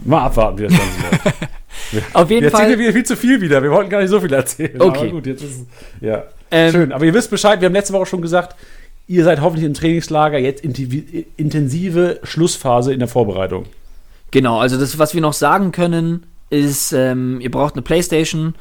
[0.06, 1.24] Mal abwarten, wie das Ganze
[1.92, 2.06] wird.
[2.14, 2.70] Auf jeden jetzt Fall.
[2.70, 3.62] Jetzt wir viel zu viel wieder.
[3.64, 4.80] Wir wollten gar nicht so viel erzählen.
[4.80, 5.00] Okay.
[5.00, 5.66] Aber gut, jetzt ist es.
[6.02, 6.24] Ja.
[6.52, 6.92] Ähm, Schön.
[6.92, 7.62] Aber ihr wisst Bescheid.
[7.62, 8.56] Wir haben letzte Woche schon gesagt,
[9.08, 10.38] ihr seid hoffentlich im Trainingslager.
[10.38, 13.66] Jetzt intensive Schlussphase in der Vorbereitung.
[14.32, 14.60] Genau.
[14.60, 18.56] Also, das, was wir noch sagen können, ist, ähm, ihr braucht eine Playstation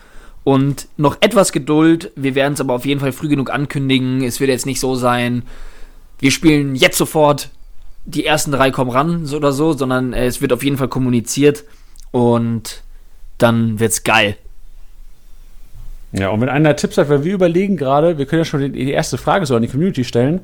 [0.44, 2.12] und noch etwas Geduld.
[2.14, 4.22] Wir werden es aber auf jeden Fall früh genug ankündigen.
[4.22, 5.42] Es wird jetzt nicht so sein,
[6.18, 7.50] wir spielen jetzt sofort
[8.06, 10.88] die ersten drei kommen ran so oder so, sondern äh, es wird auf jeden Fall
[10.88, 11.64] kommuniziert
[12.12, 12.82] und
[13.38, 14.36] dann wird's geil.
[16.12, 18.90] Ja, und wenn einer Tipps hat, weil wir überlegen gerade, wir können ja schon die
[18.90, 20.40] erste Frage so an die Community stellen.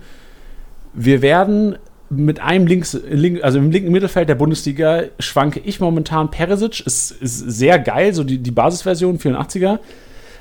[0.92, 1.78] Wir werden
[2.10, 2.98] mit einem links,
[3.40, 8.22] also im linken Mittelfeld der Bundesliga schwanke ich momentan Peresic, ist, ist sehr geil, so
[8.22, 9.78] die, die Basisversion 84er.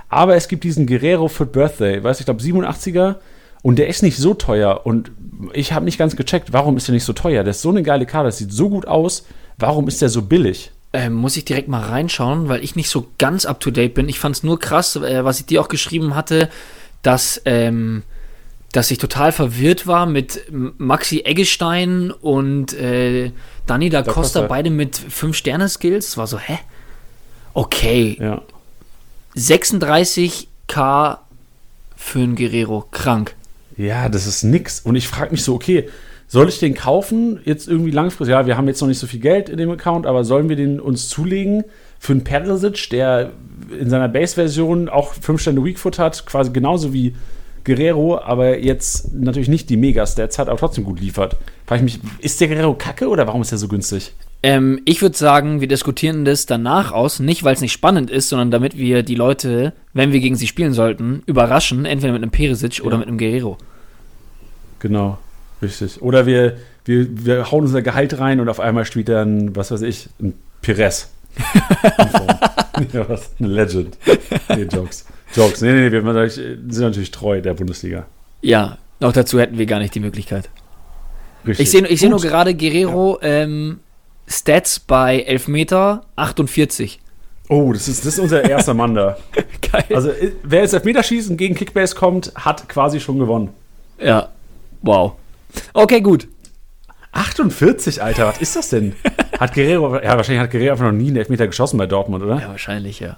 [0.10, 3.16] Aber es gibt diesen Guerrero for Birthday, weiß ich glaube 87er
[3.62, 4.82] und der ist nicht so teuer.
[4.84, 5.12] Und
[5.54, 7.44] ich habe nicht ganz gecheckt, warum ist der nicht so teuer?
[7.44, 9.26] Der ist so eine geile Karte, das sieht so gut aus.
[9.58, 10.72] Warum ist der so billig?
[10.94, 14.10] Ähm, muss ich direkt mal reinschauen, weil ich nicht so ganz up to date bin.
[14.10, 16.50] Ich fand es nur krass, äh, was ich dir auch geschrieben hatte,
[17.02, 18.04] dass, ähm,
[18.74, 23.32] dass ich total verwirrt war mit Maxi Eggestein und äh,
[23.68, 26.10] Dani da, Costa, beide mit 5-Sterne-Skills.
[26.10, 26.60] Es war so, hä?
[27.54, 28.18] Okay.
[28.20, 28.42] Ja.
[29.38, 31.18] 36k
[31.96, 32.86] für einen Guerrero.
[32.92, 33.36] Krank.
[33.78, 34.80] Ja, das ist nix.
[34.82, 35.90] Und ich frage mich so, okay,
[36.28, 37.40] soll ich den kaufen?
[37.44, 38.32] Jetzt irgendwie langfristig.
[38.32, 40.56] Ja, wir haben jetzt noch nicht so viel Geld in dem Account, aber sollen wir
[40.56, 41.64] den uns zulegen
[42.00, 43.32] für einen Perisic, der
[43.78, 47.16] in seiner Base-Version auch 5 Stände Weakfoot hat, quasi genauso wie
[47.64, 51.36] Guerrero, aber jetzt natürlich nicht die Megastats hat, aber trotzdem gut liefert.
[51.68, 54.14] Frage ich mich, ist der Guerrero kacke oder warum ist er so günstig?
[54.44, 58.30] Ähm, ich würde sagen, wir diskutieren das danach aus, nicht weil es nicht spannend ist,
[58.30, 62.32] sondern damit wir die Leute, wenn wir gegen sie spielen sollten, überraschen, entweder mit einem
[62.32, 62.84] Perisic Ja.
[62.86, 63.58] oder mit einem Guerrero.
[64.80, 65.20] Genau,
[65.62, 66.02] richtig.
[66.02, 69.84] Oder wir, wir, wir hauen unser Gehalt rein und auf einmal spielt dann, was weiß
[69.84, 71.12] ich, ein Perez.
[72.94, 73.30] Ja, was?
[73.38, 73.96] Eine Legend.
[74.50, 75.06] Nee, Jokes.
[75.36, 75.62] Jokes.
[75.62, 78.08] Nee, nee, nee, wir sind natürlich treu der Bundesliga.
[78.42, 80.50] Ja, noch dazu hätten wir gar nicht die Möglichkeit.
[81.46, 81.66] Richtig.
[81.66, 83.80] Ich sehe ich seh nur gerade Guerrero ähm,
[84.32, 87.00] Stats bei Elfmeter 48.
[87.50, 89.18] Oh, das ist, das ist unser erster Mann da.
[89.72, 89.84] Geil.
[89.94, 93.50] Also, äh, wer jetzt Elfmeterschießen gegen Kickbase kommt, hat quasi schon gewonnen.
[94.00, 94.30] ja,
[94.82, 95.14] wow.
[95.74, 96.30] Okay, gut.
[97.12, 98.96] 48, Alter, was ist das denn?
[99.40, 102.40] Hat Guerrero, ja, wahrscheinlich hat Guerrero einfach noch nie einen Elfmeter geschossen bei Dortmund, oder?
[102.40, 103.18] Ja, wahrscheinlich, ja.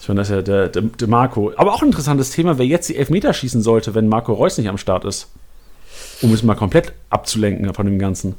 [0.00, 1.52] Ich finde, das ist ja der, der, der Marco.
[1.56, 4.68] Aber auch ein interessantes Thema, wer jetzt die Elfmeter schießen sollte, wenn Marco Reus nicht
[4.68, 5.30] am Start ist.
[6.22, 8.34] Um es mal komplett abzulenken von dem Ganzen.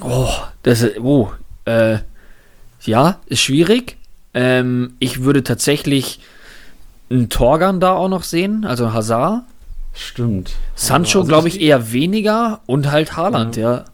[0.00, 0.30] Oh,
[0.62, 1.30] das ist, oh,
[1.64, 1.98] äh,
[2.82, 3.96] ja, ist schwierig.
[4.34, 6.20] Ähm, ich würde tatsächlich
[7.10, 9.42] einen Torgan da auch noch sehen, also Hazard.
[9.94, 10.52] Stimmt.
[10.74, 13.84] Sancho, Also glaube ich, eher weniger und halt Haaland, ja.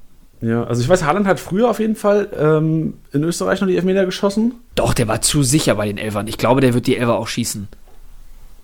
[0.40, 3.76] Ja, also ich weiß, Haaland hat früher auf jeden Fall ähm, in Österreich noch die
[3.76, 4.54] Elfmeter geschossen.
[4.74, 6.26] Doch, der war zu sicher bei den Elfern.
[6.26, 7.68] Ich glaube, der wird die Elfer auch schießen.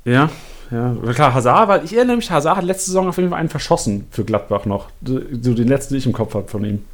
[0.05, 0.29] Ja,
[0.71, 0.95] ja.
[1.15, 4.07] Klar, Hazard, weil ich erinnere mich, Hazard hat letzte Saison auf jeden Fall einen verschossen
[4.11, 4.89] für Gladbach noch.
[5.03, 6.85] So den letzten, den ich im Kopf habe von ihm.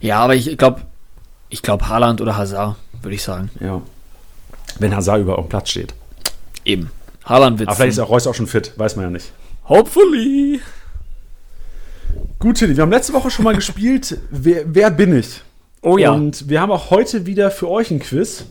[0.00, 0.82] Ja, aber ich glaube,
[1.48, 3.50] ich glaube Haaland oder Hazard, würde ich sagen.
[3.60, 3.82] Ja.
[4.78, 5.94] Wenn Hazard überall auf dem Platz steht.
[6.64, 6.90] Eben.
[7.24, 9.32] Haaland wird Aber vielleicht ist auch Reus auch schon fit, weiß man ja nicht.
[9.68, 10.60] Hopefully.
[12.38, 14.18] Gut, Tilly, wir haben letzte Woche schon mal gespielt.
[14.30, 15.42] Wer, wer bin ich?
[15.82, 16.12] Oh ja.
[16.12, 18.46] Und wir haben auch heute wieder für euch ein Quiz.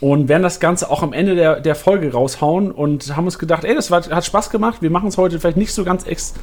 [0.00, 3.64] Und werden das Ganze auch am Ende der, der Folge raushauen und haben uns gedacht,
[3.64, 4.80] ey, das war, hat Spaß gemacht.
[4.80, 6.34] Wir machen es heute vielleicht nicht so ganz ex,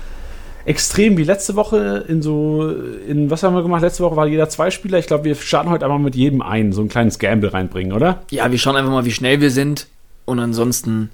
[0.65, 2.05] extrem wie letzte Woche.
[2.07, 2.69] In so,
[3.07, 3.81] in was haben wir gemacht?
[3.81, 4.99] Letzte Woche war jeder zwei Spieler.
[4.99, 8.21] Ich glaube, wir starten heute einmal mit jedem einen, so ein kleines Gamble reinbringen, oder?
[8.31, 9.87] ja, wir schauen einfach mal, wie schnell wir sind.
[10.25, 11.09] Und ansonsten,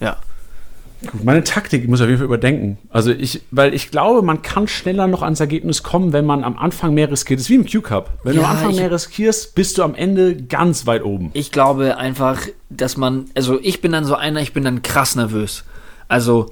[0.00, 0.16] ja.
[1.10, 2.78] Gut, meine Taktik muss ich auf jeden Fall überdenken.
[2.90, 6.56] Also ich, weil ich glaube, man kann schneller noch ans Ergebnis kommen, wenn man am
[6.56, 7.40] Anfang mehr riskiert.
[7.40, 8.10] Das ist wie im Q-Cup.
[8.22, 11.30] Wenn du Ja, am Anfang ich- mehr riskierst, bist du am Ende ganz weit oben.
[11.32, 15.16] Ich glaube einfach, dass man, also ich bin dann so einer, ich bin dann krass
[15.16, 15.64] nervös.
[16.08, 16.50] Also,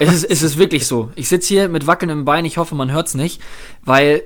[0.00, 1.10] es ist, es ist wirklich so.
[1.14, 3.40] Ich sitze hier mit wackelndem Bein, ich hoffe, man hört's nicht,
[3.84, 4.22] weil,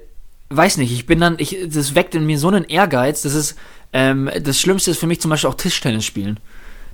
[0.51, 3.57] weiß nicht, ich bin dann, ich, das weckt in mir so einen Ehrgeiz, das ist,
[3.93, 6.39] ähm, das Schlimmste ist für mich zum Beispiel auch Tischtennis spielen.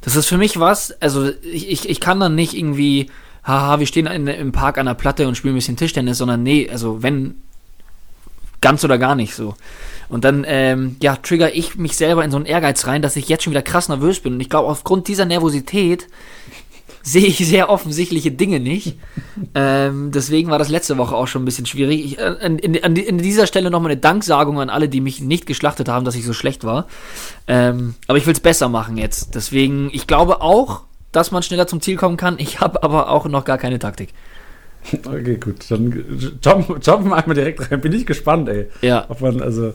[0.00, 3.10] Das ist für mich was, also ich, ich, ich kann dann nicht irgendwie,
[3.44, 6.42] haha, wir stehen in, im Park an der Platte und spielen ein bisschen Tischtennis, sondern
[6.42, 7.36] nee, also wenn,
[8.62, 9.54] ganz oder gar nicht so.
[10.08, 13.28] Und dann, ähm, ja, trigger ich mich selber in so einen Ehrgeiz rein, dass ich
[13.28, 14.34] jetzt schon wieder krass nervös bin.
[14.34, 16.06] Und ich glaube, aufgrund dieser Nervosität
[17.02, 18.98] sehe ich sehr offensichtliche Dinge nicht.
[19.54, 22.04] ähm, deswegen war das letzte Woche auch schon ein bisschen schwierig.
[22.04, 25.88] Ich, äh, in, in, dieser Stelle nochmal eine Danksagung an alle, die mich nicht geschlachtet
[25.88, 26.86] haben, dass ich so schlecht war.
[27.48, 29.34] Ähm, aber ich will es besser machen jetzt.
[29.34, 32.36] Deswegen, ich glaube auch, dass man schneller zum Ziel kommen kann.
[32.38, 34.10] Ich habe aber auch noch gar keine Taktik.
[35.04, 35.70] Okay, gut.
[35.70, 37.80] Dann jumpen, jumpen wir einmal direkt rein.
[37.80, 38.68] Bin ich gespannt, ey.
[38.80, 39.06] Ja.
[39.08, 39.74] Ob man, also,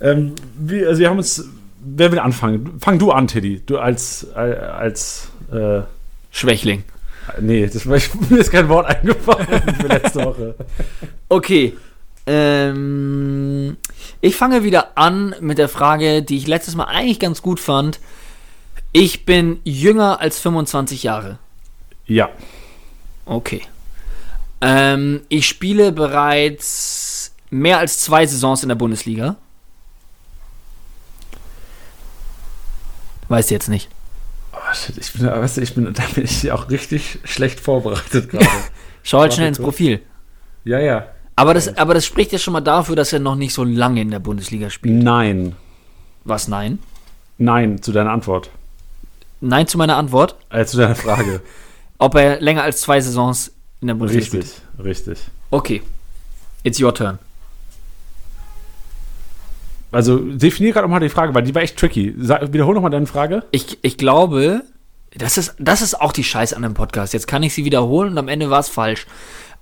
[0.00, 1.48] ähm, wir, also wir haben uns,
[1.80, 2.78] wer will anfangen?
[2.80, 3.62] Fang du an, Teddy.
[3.64, 5.82] Du als, als, äh,
[6.38, 6.84] Schwächling.
[7.40, 10.54] nee, das, mir ist kein Wort eingefallen für letzte Woche.
[11.28, 11.76] Okay.
[12.26, 13.76] Ähm,
[14.20, 18.00] ich fange wieder an mit der Frage, die ich letztes Mal eigentlich ganz gut fand.
[18.92, 21.38] Ich bin jünger als 25 Jahre.
[22.06, 22.28] Ja.
[23.26, 23.62] Okay.
[24.60, 29.36] Ähm, ich spiele bereits mehr als zwei Saisons in der Bundesliga.
[33.28, 33.88] Weißt du jetzt nicht.
[34.70, 38.28] Oh, shit, ich bin, weißt du, ich bin, da bin ich auch richtig schlecht vorbereitet
[38.30, 38.46] gerade.
[39.02, 39.58] Schau halt schnell ins.
[39.58, 40.00] Profil.
[40.64, 41.06] ja, ja.
[41.36, 44.00] Aber das, aber das spricht ja schon mal dafür, dass er noch nicht so lange
[44.00, 45.00] in der Bundesliga spielt.
[45.04, 45.54] Nein.
[46.24, 46.80] Was, nein?
[47.38, 48.50] Nein, zu deiner Antwort.
[49.40, 50.34] Nein zu meiner Antwort.
[50.50, 51.40] Äh, zu deiner Frage.
[51.98, 54.84] Ob er länger als zwei Saisons in der Bundesliga richtig, spielt.
[54.84, 55.18] richtig.
[55.50, 55.82] Okay.
[56.64, 57.20] It's your turn.
[59.90, 62.14] Also definier gerade nochmal die Frage, weil die war echt tricky.
[62.18, 63.44] Sag, wiederhol nochmal deine Frage.
[63.52, 64.62] Ich, ich glaube,
[65.16, 67.14] das ist, das ist auch die Scheiße an dem Podcast.
[67.14, 69.06] Jetzt kann ich sie wiederholen und am Ende war es falsch.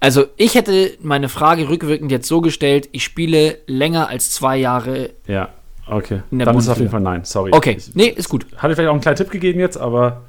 [0.00, 5.10] Also, ich hätte meine Frage rückwirkend jetzt so gestellt, ich spiele länger als zwei Jahre.
[5.26, 5.48] Ja,
[5.86, 6.22] okay.
[6.30, 6.80] In der Dann ist es auf Bundesliga.
[6.80, 7.50] jeden Fall nein, sorry.
[7.54, 8.46] Okay, Ich, nee, ist gut.
[8.58, 10.22] hatte vielleicht auch einen kleinen Tipp gegeben jetzt, aber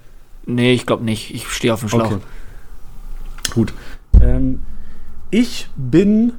[0.45, 1.33] Nee, ich glaube nicht.
[1.35, 2.05] Ich stehe auf dem Schlauch.
[2.05, 2.17] okay.
[3.53, 3.73] Gut.
[4.21, 4.61] Ähm,
[5.29, 6.33] ich bin.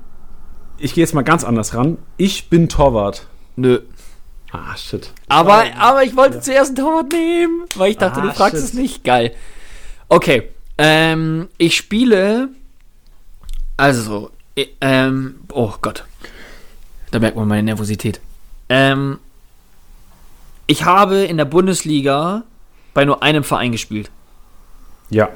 [0.79, 1.99] Ich gehe jetzt mal ganz anders ran.
[2.17, 3.27] Ich bin Torwart.
[3.59, 3.81] Nö.
[4.53, 5.11] Ah, shit.
[5.29, 8.65] Aber, aber ich wollte zuerst einen Torwart nehmen, weil ich dachte, Ah, du fragst shit.
[8.65, 9.03] es nicht.
[9.05, 9.35] Geil.
[10.09, 10.49] Okay.
[10.79, 12.51] Ähm, ich spiele.
[13.77, 16.05] Also, äh, ähm, oh Gott.
[17.11, 18.21] Da merkt man meine Nervosität.
[18.69, 19.19] Ähm,
[20.69, 22.45] ich habe in der Bundesliga
[22.95, 24.11] bei nur einem Verein gespielt.
[25.11, 25.31] Ja.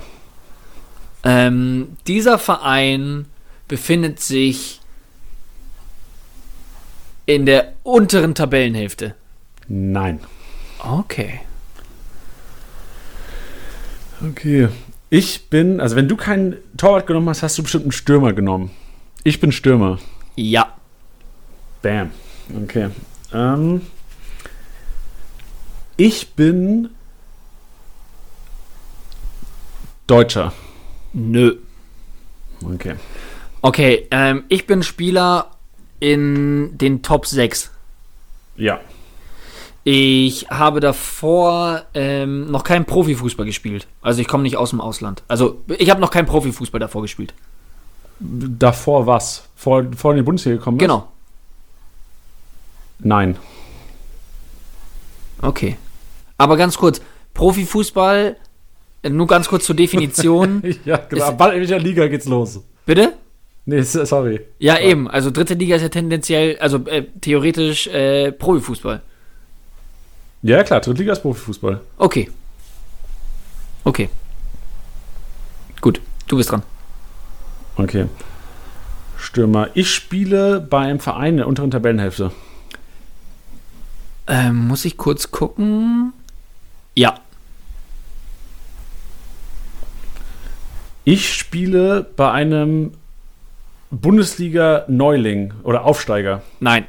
[1.25, 3.27] Ähm, dieser Verein
[3.67, 4.81] befindet sich
[7.27, 9.15] in der unteren Tabellenhälfte.
[9.69, 10.21] Nein.
[10.79, 11.41] Okay.
[14.29, 14.69] Okay.
[15.11, 15.81] Ich bin.
[15.81, 18.71] Also, wenn du keinen Torwart genommen hast, hast du bestimmt einen Stürmer genommen.
[19.25, 19.99] Ich bin Stürmer.
[20.37, 20.75] Ja.
[21.83, 22.11] Bam.
[22.65, 22.91] Okay.
[23.33, 23.83] Ähm,
[25.97, 26.91] ich bin
[30.07, 30.53] Deutscher.
[31.13, 31.57] Nö.
[32.65, 32.95] Okay.
[33.61, 35.51] Okay, ähm, ich bin Spieler
[36.03, 37.71] in den Top 6.
[38.57, 38.81] Ja.
[39.85, 43.87] Ich habe davor ähm, noch keinen Profifußball gespielt.
[44.01, 45.23] Also ich komme nicht aus dem Ausland.
[45.29, 47.35] Also ich habe noch keinen Profifußball davor gespielt.
[48.19, 49.45] Davor was?
[49.55, 50.89] Vor, vor in die Bundesliga gekommen bist?
[50.89, 51.07] Genau.
[52.99, 53.37] Nein.
[55.41, 55.77] Okay.
[56.37, 57.01] Aber ganz kurz,
[57.35, 58.37] Profifußball,
[59.09, 60.63] nur ganz kurz zur Definition.
[60.85, 61.25] ja, genau.
[61.31, 62.61] Ist- in welcher Liga geht's los?
[62.87, 63.13] Bitte?
[63.65, 64.41] Nee, sorry.
[64.59, 65.09] Ja, eben.
[65.09, 69.03] Also dritte Liga ist ja tendenziell, also äh, theoretisch äh, Profifußball.
[70.43, 71.81] Ja, klar, Drittliga ist Profifußball.
[71.99, 72.29] Okay.
[73.85, 74.09] Okay.
[75.81, 76.65] Gut, du bist dran.
[77.77, 78.07] Okay.
[79.17, 79.69] Stürmer.
[79.75, 82.33] Ich spiele bei einem Verein in der unteren Tabellenhälfte.
[84.27, 86.13] Ähm, muss ich kurz gucken?
[86.97, 87.21] Ja.
[91.05, 92.93] Ich spiele bei einem
[93.93, 96.43] Bundesliga-Neuling oder Aufsteiger.
[96.61, 96.87] Nein.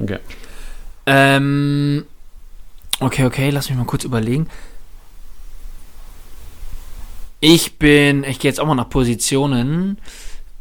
[0.00, 0.18] Okay.
[1.06, 2.06] Ähm,
[3.00, 4.48] okay, okay, lass mich mal kurz überlegen.
[7.40, 9.98] Ich bin, ich gehe jetzt auch mal nach Positionen.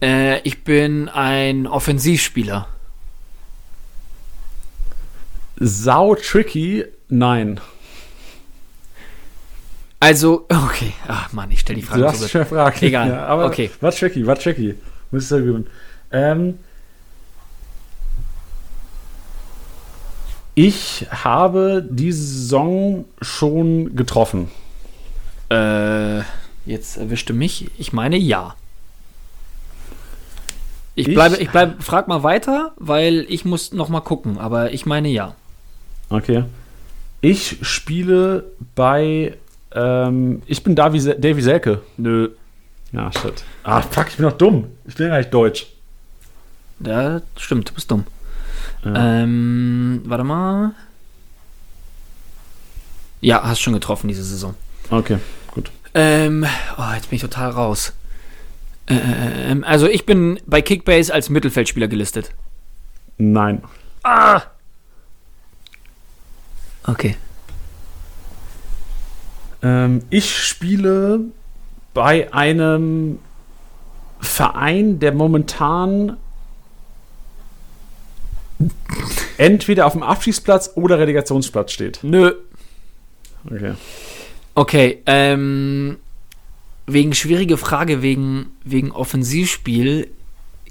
[0.01, 2.67] Äh, ich bin ein Offensivspieler.
[5.57, 6.83] Sau tricky.
[7.09, 7.61] Nein.
[9.99, 10.93] Also, okay.
[11.07, 12.81] Ach Mann, ich stelle die Frage du hast schon gefragt.
[12.81, 13.09] Egal.
[13.09, 13.69] Ja, aber Okay.
[13.79, 14.75] War tricky, war tricky.
[15.13, 15.67] Muss ich sagen.
[16.11, 16.57] Ähm,
[20.55, 24.49] ich habe diese Saison schon getroffen.
[25.49, 26.21] Äh,
[26.65, 27.69] jetzt erwischte mich.
[27.77, 28.55] Ich meine ja.
[30.95, 34.73] Ich Ich- bleibe, ich bleibe, frag mal weiter, weil ich muss noch mal gucken, aber
[34.73, 35.35] ich meine ja.
[36.09, 36.43] Okay.
[37.21, 38.45] Ich spiele
[38.75, 39.37] bei.
[39.75, 41.81] Ähm, ich bin Davy Selke.
[41.97, 42.29] Nö.
[42.93, 43.43] Ja, shit.
[43.63, 44.67] Ah, fuck, ich bin doch dumm.
[44.85, 45.67] Ich bin ja gar nicht deutsch.
[46.79, 48.05] Ja, stimmt, du bist dumm.
[48.85, 49.23] Ja.
[49.23, 50.71] Ähm, warte mal.
[53.21, 54.53] Ja, hast schon getroffen diese Saison.
[54.89, 55.17] Okay,
[55.51, 55.71] gut.
[55.93, 56.45] Ähm,
[56.77, 57.93] oh, jetzt bin ich total raus.
[58.87, 62.31] Ähm, also ich bin bei Kickbase als Mittelfeldspieler gelistet.
[63.17, 63.63] Nein.
[64.03, 64.41] Ah!
[66.85, 67.15] Okay.
[69.61, 71.21] Ähm, ich spiele
[71.93, 73.19] bei einem
[74.19, 76.17] Verein, der momentan
[79.37, 81.99] entweder auf dem Abstiegsplatz oder Relegationsplatz steht.
[82.01, 82.33] Nö.
[83.45, 83.73] Okay.
[84.55, 85.97] Okay, ähm,
[86.85, 90.09] wegen schwierige Frage, wegen, wegen Offensivspiel,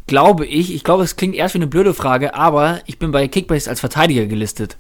[0.07, 3.29] glaube ich, ich glaube, es klingt erst wie eine blöde Frage, aber ich bin bei
[3.29, 4.77] Kickbase als Verteidiger gelistet.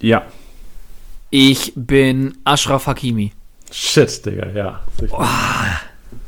[0.00, 0.26] Ja.
[1.30, 3.32] Ich bin Ashraf Hakimi.
[3.72, 4.80] Shit, Digga, ja.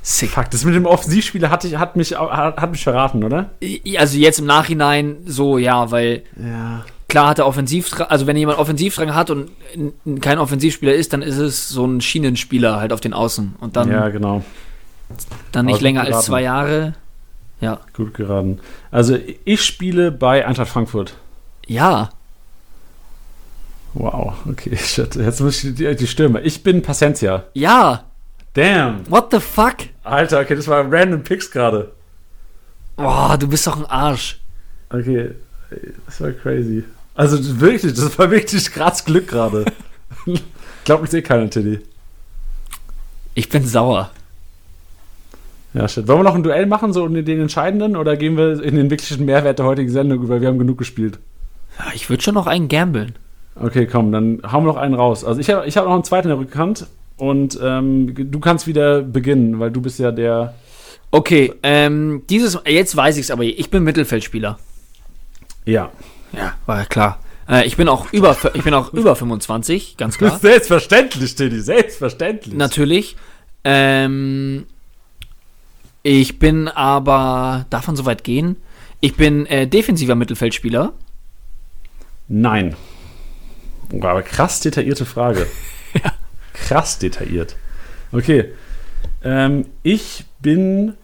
[0.03, 0.31] Sick.
[0.31, 3.51] Fuck, das mit dem Offensivspieler hat, ich, hat, mich, hat, hat mich verraten, oder?
[3.99, 6.85] Also jetzt im Nachhinein so, ja, weil Ja.
[7.09, 9.51] klar hat er Offensivdrang, also wenn jemand Offensivdrang hat und
[10.21, 13.91] kein Offensivspieler ist, dann ist es so ein Schienenspieler halt auf den Außen und dann,
[13.91, 14.45] Ja, genau.
[15.53, 16.95] dann nicht aber länger als zwei Jahre.
[17.61, 17.81] Ja.
[17.95, 18.61] Gut geraten.
[18.91, 21.15] Also, ich spiele bei Eintracht Frankfurt.
[21.67, 22.11] Ja.
[23.95, 25.15] Wow, okay, shit.
[25.15, 26.41] Jetzt muss ich die, die Stürme.
[26.43, 27.45] Ich bin Pacencia.
[27.55, 28.05] Ja.
[28.55, 29.09] Damn.
[29.09, 29.77] What the fuck?
[30.03, 31.93] Alter, okay, das war random Picks gerade.
[32.97, 34.41] Boah, du bist doch ein Arsch.
[34.91, 35.31] Okay,
[36.07, 36.85] das war crazy.
[37.15, 39.65] Also wirklich, das war wirklich krass Glück gerade.
[40.85, 41.81] Glaubt mich eh keiner, Tiddy.
[43.35, 44.11] Ich bin sauer.
[45.73, 46.07] Ja, shit.
[46.07, 48.91] Wollen wir noch ein Duell machen, so in den entscheidenden, oder gehen wir in den
[48.91, 51.19] wirklichen Mehrwert der heutigen Sendung, weil wir haben genug gespielt?
[51.79, 53.17] Ja, ich würde schon noch einen gambeln.
[53.61, 55.25] Okay, komm, dann hauen wir noch einen raus.
[55.25, 56.87] Also ich habe ich hab noch einen zweiten in der Rückhand.
[57.17, 60.55] Und ähm, du kannst wieder beginnen, weil du bist ja der.
[61.11, 64.59] Okay, ähm, dieses, jetzt weiß ich es aber, ich bin Mittelfeldspieler.
[65.65, 65.93] Ja.
[66.33, 67.21] Ja, war ja klar.
[67.49, 70.39] Äh, ich bin auch über, ich bin auch über 25, ganz klar.
[70.43, 72.55] Selbstverständlich, Tilly, selbstverständlich.
[72.55, 73.17] Natürlich.
[73.63, 74.67] Ähm,
[76.03, 78.57] ich bin aber, darf man so weit gehen?
[79.01, 80.93] Ich bin äh, defensiver Mittelfeldspieler.
[82.27, 82.75] Nein.
[84.01, 85.47] Aber krass detaillierte Frage.
[86.03, 86.13] Ja.
[86.55, 87.55] Krass detailliert.
[88.11, 88.47] Okay.
[89.23, 90.95] Ähm, ich bin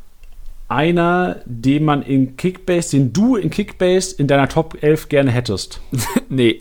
[0.66, 5.80] einer, den man in Kickbase, den du in Kickbase in deiner Top 11 gerne hättest.
[6.28, 6.58] nee.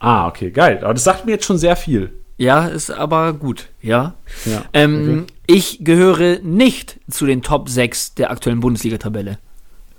[0.00, 0.78] Ah, okay, geil.
[0.82, 2.12] Aber das sagt mir jetzt schon sehr viel.
[2.36, 4.14] Ja, ist aber gut, ja.
[4.44, 4.64] Ja.
[4.72, 9.38] Ähm, Ich gehöre nicht zu den Top 6 der aktuellen Bundesliga-Tabelle.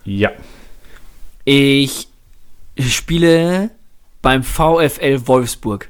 [0.03, 0.31] Ja.
[1.45, 2.07] Ich
[2.77, 3.71] spiele
[4.21, 5.89] beim VfL Wolfsburg.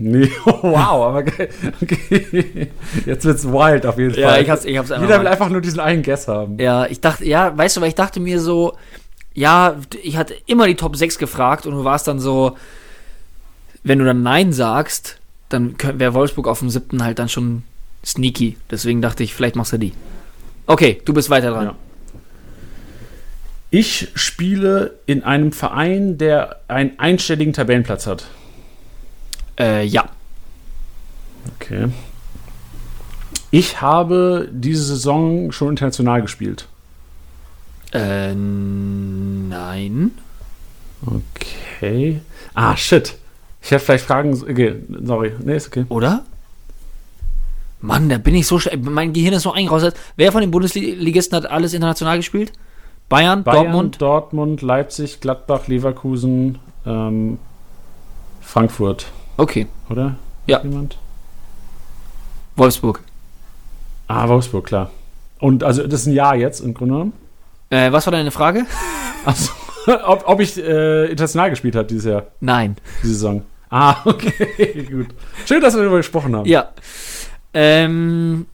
[0.00, 1.48] Nee, wow, aber geil.
[1.82, 2.70] Okay.
[3.04, 4.42] Jetzt wird's wild auf jeden Ja, Fall.
[4.42, 6.56] ich hab's- ich hab's Jeder will einfach nur diesen einen Guess haben.
[6.58, 8.74] Ja, ich dachte, ja, weißt du, weil ich dachte mir so,
[9.34, 12.56] ja, ich hatte immer die Top 6 gefragt und du warst dann so,
[13.82, 15.18] wenn du dann Nein sagst,
[15.48, 17.62] dann wäre Wolfsburg auf dem siebten halt dann schon
[18.04, 18.56] sneaky.
[18.70, 19.94] Deswegen dachte ich, vielleicht machst du die.
[20.66, 21.64] Okay, du bist weiter dran.
[21.66, 21.74] Ja.
[23.70, 28.26] Ich spiele in einem Verein, der einen einstelligen Tabellenplatz hat.
[29.58, 30.08] Äh, ja.
[31.54, 31.88] Okay.
[33.50, 36.66] Ich habe diese Saison schon international gespielt.
[37.92, 40.12] Äh, nein.
[41.04, 42.20] Okay.
[42.54, 43.16] Ah, shit.
[43.62, 44.32] Ich hätte vielleicht Fragen.
[44.34, 45.32] Okay, sorry.
[45.42, 45.84] Nee, ist okay.
[45.88, 46.24] Oder?
[47.80, 48.78] Mann, da bin ich so schnell.
[48.78, 49.94] Mein Gehirn ist so eingerostet.
[50.16, 52.52] Wer von den Bundesligisten hat alles international gespielt?
[53.08, 54.02] Bayern, Bayern, Dortmund?
[54.02, 57.38] Dortmund, Leipzig, Gladbach, Leverkusen, ähm,
[58.40, 59.06] Frankfurt,
[59.38, 60.16] Okay, oder?
[60.46, 60.60] Ja.
[60.62, 60.98] Jemand?
[62.56, 63.00] Wolfsburg.
[64.08, 64.90] Ah, Wolfsburg, klar.
[65.38, 67.12] Und also das ist ein Jahr jetzt im Grunde genommen.
[67.70, 68.66] Äh, was war deine Frage?
[69.24, 69.50] Also,
[70.06, 72.76] ob, ob ich äh, international gespielt habe dieses Jahr, Nein.
[73.02, 73.42] diese Saison.
[73.68, 75.08] Ah, okay, gut.
[75.44, 76.46] Schön, dass wir darüber gesprochen haben.
[76.46, 76.70] Ja.
[77.52, 78.46] Ähm,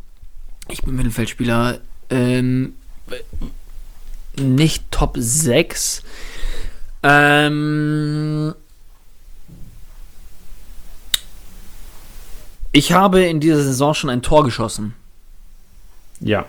[0.68, 1.78] ich bin Mittelfeldspieler.
[2.08, 2.74] Ähm,
[4.38, 6.03] nicht Top 6.
[7.03, 8.55] Ähm,
[12.73, 14.94] ich habe in dieser Saison schon ein Tor geschossen.
[16.20, 16.47] Ja.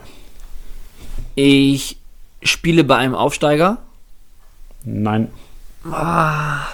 [1.35, 1.97] Ich
[2.43, 3.79] spiele bei einem Aufsteiger.
[4.83, 5.29] Nein.
[5.91, 6.67] Ah,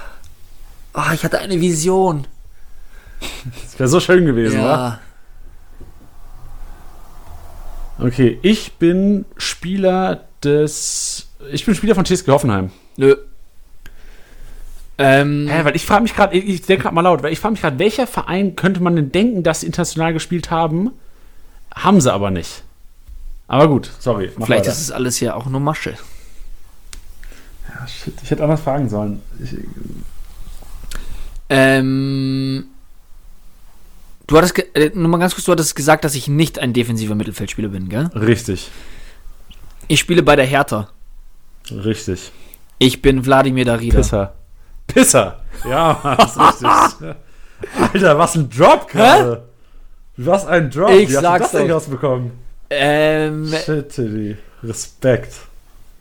[0.94, 2.28] ah, ich hatte eine Vision.
[3.64, 4.60] Das wäre so schön gewesen?
[4.60, 5.00] Ja.
[8.02, 11.30] Okay, ich bin Spieler des.
[11.52, 12.72] Ich bin Spieler von TSG Hoffenheim.
[12.98, 13.16] Nö.
[14.98, 17.40] Ähm, Hä, weil ich frage mich gerade, ich, ich denke gerade mal laut, weil ich
[17.40, 20.92] frage mich gerade, welcher Verein könnte man denn denken, dass sie international gespielt haben?
[21.74, 22.64] Haben sie aber nicht.
[23.48, 24.30] Aber gut, sorry.
[24.30, 24.72] vielleicht weiter.
[24.72, 25.96] ist es alles ja auch nur Masche.
[27.70, 29.22] Ja, shit, ich hätte anders fragen sollen.
[29.44, 29.56] Ich,
[31.50, 32.66] Ähm,
[34.32, 37.14] du hattest, äh, nur mal ganz kurz, du hattest gesagt, dass ich nicht ein defensiver
[37.16, 38.08] Mittelfeldspieler bin, gell?
[38.16, 38.70] richtig,
[39.88, 40.90] Ich spiele bei der Hertha.
[41.70, 42.32] richtig.
[42.80, 43.98] Ich bin Wladimir Darida.
[43.98, 44.34] Pisser.
[44.88, 45.42] Pisser.
[45.70, 47.16] Ja, Mann, das ist richtig.
[47.94, 49.44] Alter, was ein Drop gerade.
[50.18, 50.90] Was ein Drop.
[50.90, 52.32] Ich Wie hast sag's du das denn rausbekommen?
[52.72, 54.38] Ähm, Shit.
[54.64, 55.34] Respekt.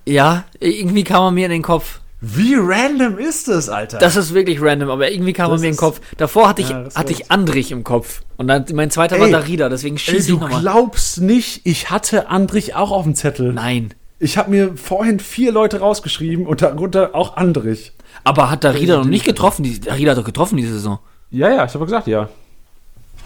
[0.07, 2.01] ja, irgendwie kam er mir in den Kopf.
[2.21, 3.99] Wie random ist das, Alter?
[3.99, 6.01] Das ist wirklich random, aber irgendwie kam er mir in den Kopf.
[6.19, 8.21] Davor hatte ich, Ja, hatte ich Andrich im Kopf.
[8.37, 10.61] Und dann mein zweiter war Ey, Darida, deswegen Ey, schieße du ich nochmal.
[10.61, 13.53] glaubst nicht, ich hatte Andrich auch auf dem Zettel.
[13.55, 13.95] Nein.
[14.19, 17.93] Ich habe mir vorhin vier Leute rausgeschrieben und darunter auch Andrich.
[18.23, 19.63] Aber hat Darida noch nicht getroffen?
[19.63, 20.99] Die, Darida hat doch getroffen diese Saison.
[21.31, 22.29] Ja, ja, ich habe gesagt, ja.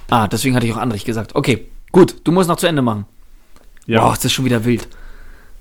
[0.09, 1.35] Ah, deswegen hatte ich auch Andrich gesagt.
[1.35, 3.07] Okay, gut, du musst noch zu Ende machen.
[3.87, 4.03] Ja.
[4.03, 4.87] Boah, das ist schon wieder wild.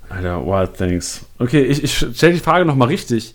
[0.10, 1.26] Alter, wild things.
[1.39, 3.34] Okay, ich, ich stelle die Frage nochmal richtig.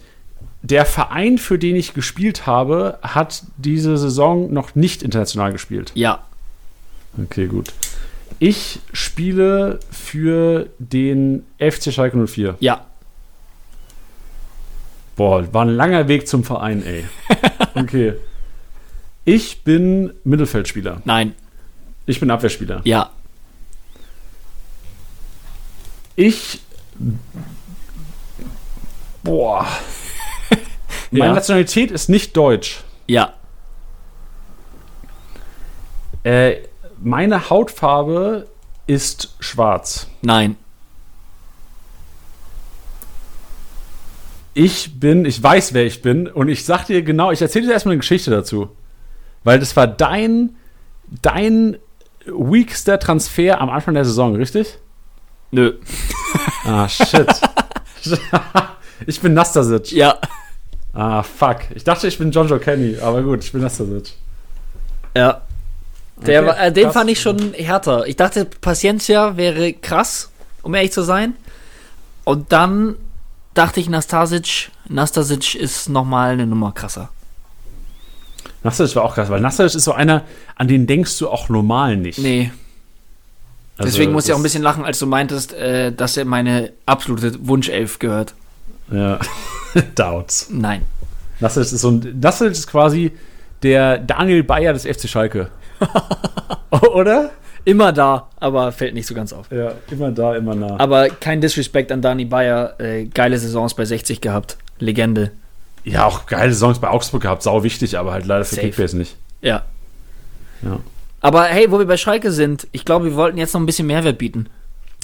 [0.63, 5.93] Der Verein, für den ich gespielt habe, hat diese Saison noch nicht international gespielt.
[5.95, 6.23] Ja.
[7.23, 7.73] Okay, gut.
[8.39, 12.57] Ich spiele für den FC Schalke 04.
[12.61, 12.85] Ja.
[15.17, 17.05] Boah, war ein langer Weg zum Verein, ey.
[17.75, 18.15] Okay.
[19.25, 21.03] Ich bin Mittelfeldspieler.
[21.05, 21.35] Nein.
[22.07, 22.81] Ich bin Abwehrspieler.
[22.85, 23.11] Ja.
[26.17, 26.61] Ich.
[29.23, 29.67] Boah.
[31.11, 31.33] Meine Ja.
[31.35, 32.83] Nationalität ist nicht deutsch.
[33.07, 33.35] Ja.
[36.25, 36.57] Äh,
[37.01, 38.49] meine Hautfarbe
[38.87, 40.09] ist schwarz.
[40.23, 40.57] Nein.
[44.55, 47.73] Ich bin, ich weiß, wer ich bin und ich sag dir genau, ich erzähle dir
[47.73, 48.71] erstmal eine Geschichte dazu.
[49.45, 50.57] Weil das war dein
[51.23, 51.77] dein
[52.27, 54.79] weakster Transfer am Anfang der Saison, richtig?
[55.51, 55.75] Nö.
[56.65, 57.29] Ah, shit.
[59.07, 59.93] ich bin Nastasic.
[59.93, 60.17] Ja.
[60.93, 61.59] Ah, fuck.
[61.75, 64.13] Ich dachte, ich bin John Joe Kenny, aber gut, ich bin Nastasic.
[65.17, 65.43] Ja.
[66.17, 66.95] Der, Okay, äh, den krass.
[66.95, 68.07] fand ich schon härter.
[68.07, 70.31] Ich dachte, Paciencia wäre krass,
[70.63, 71.35] um ehrlich zu sein.
[72.25, 72.97] Und dann
[73.55, 77.09] dachte ich, Nastasic, Nastasic ist nochmal eine Nummer krasser.
[78.65, 80.25] Nastasic war auch krass, weil Nastasic ist so einer,
[80.57, 82.19] an den denkst du auch normal nicht.
[82.19, 82.51] Nee,
[83.79, 86.25] Also, deswegen muss ich auch ein das- bisschen lachen, als du meintest, äh, dass er
[86.25, 88.35] meine absolute Wunschelf gehört.
[88.91, 89.19] Ja.
[89.95, 90.49] Doubts.
[90.51, 90.83] Nein.
[91.41, 92.19] Nastasic ist so ein.
[92.21, 93.13] Nastasic ist quasi
[93.63, 95.49] der Daniel Bayer des FC Schalke.
[96.93, 97.31] Oder?
[97.65, 99.51] Immer da, aber fällt nicht so ganz auf.
[99.51, 100.79] Ja, immer da, immer nah.
[100.81, 102.81] Aber kein Disrespect an Dani Bayer.
[102.81, 104.57] Äh, geile Saisons bei 60 gehabt.
[104.79, 105.33] Legende.
[105.85, 108.69] Ja, auch geile Songs bei Augsburg gehabt, sau wichtig, aber halt leider für Safe.
[108.69, 109.17] Kickbase nicht.
[109.43, 109.65] Ja.
[110.63, 110.81] Ja.
[111.21, 113.87] Aber hey, wo wir bei Schalke sind, ich glaube, wir wollten jetzt noch ein bisschen
[113.87, 114.49] Mehrwert bieten.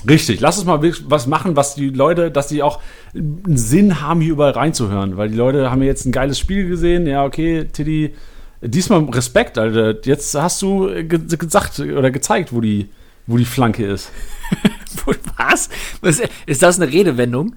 [0.08, 2.80] Richtig, lass uns mal was machen, was die Leute, dass die auch
[3.14, 5.16] einen Sinn haben, hier überall reinzuhören.
[5.16, 7.06] Weil die Leute haben ja jetzt ein geiles Spiel gesehen.
[7.06, 8.14] Ja, okay, Tiddy,
[8.60, 9.96] diesmal Respekt, Alter.
[10.04, 12.90] Jetzt hast du ge gesagt oder gezeigt, wo die,
[13.26, 14.10] wo die Flanke ist.
[15.36, 15.70] Was?
[16.00, 16.22] Was?
[16.46, 17.56] Ist das eine Redewendung?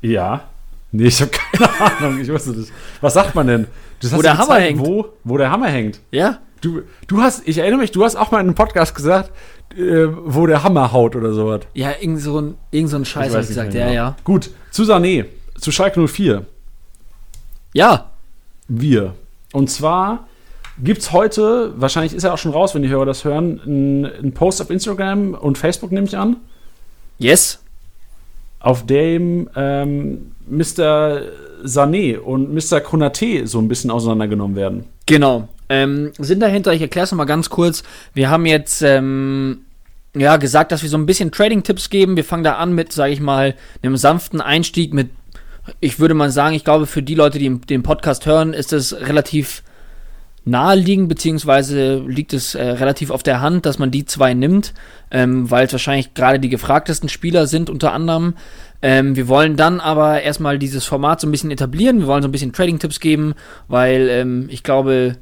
[0.00, 0.48] Ja.
[0.92, 2.68] Nee, ich habe keine Ahnung, ich wusste das.
[3.00, 3.66] Was sagt man denn?
[4.00, 4.80] Du hast Wo der gezeigt, Hammer hängt.
[4.80, 6.00] Wo, wo der Hammer hängt.
[6.10, 6.38] Ja?
[6.60, 9.30] Du, du hast, ich erinnere mich, du hast auch mal in einem Podcast gesagt,
[9.76, 11.62] äh, wo der Hammer haut oder sowas.
[11.74, 13.74] Ja, irgend so ein, irgend so ein Scheiß, hab ich gesagt.
[13.74, 13.94] Ja, genau.
[13.94, 14.16] ja.
[14.24, 15.26] Gut, zu Sané,
[15.58, 16.44] zu Schalke 04.
[17.74, 18.10] Ja,
[18.68, 19.14] Wir.
[19.52, 20.26] Und zwar
[20.82, 24.32] gibt es heute, wahrscheinlich ist er auch schon raus, wenn die Hörer das hören, einen
[24.32, 26.36] Post auf Instagram und Facebook, nehme ich an,
[27.18, 27.60] yes.
[28.60, 31.22] auf dem ähm, Mr.
[31.64, 32.80] Sané und Mr.
[32.80, 34.84] Konate so ein bisschen auseinandergenommen werden.
[35.06, 35.48] Genau.
[35.68, 37.82] Ähm, sind dahinter, ich erkläre es nochmal ganz kurz.
[38.14, 39.62] Wir haben jetzt ähm,
[40.16, 42.16] ja, gesagt, dass wir so ein bisschen Trading-Tipps geben.
[42.16, 45.10] Wir fangen da an mit, sage ich mal, einem sanften Einstieg mit,
[45.80, 48.94] ich würde mal sagen, ich glaube, für die Leute, die den Podcast hören, ist es
[48.98, 49.62] relativ
[50.46, 54.74] naheliegend, beziehungsweise liegt es äh, relativ auf der Hand, dass man die zwei nimmt,
[55.10, 58.34] ähm, weil es wahrscheinlich gerade die gefragtesten Spieler sind, unter anderem.
[58.80, 61.98] Ähm, wir wollen dann aber erstmal dieses Format so ein bisschen etablieren.
[61.98, 63.34] Wir wollen so ein bisschen Trading-Tipps geben,
[63.66, 65.16] weil ähm, ich glaube,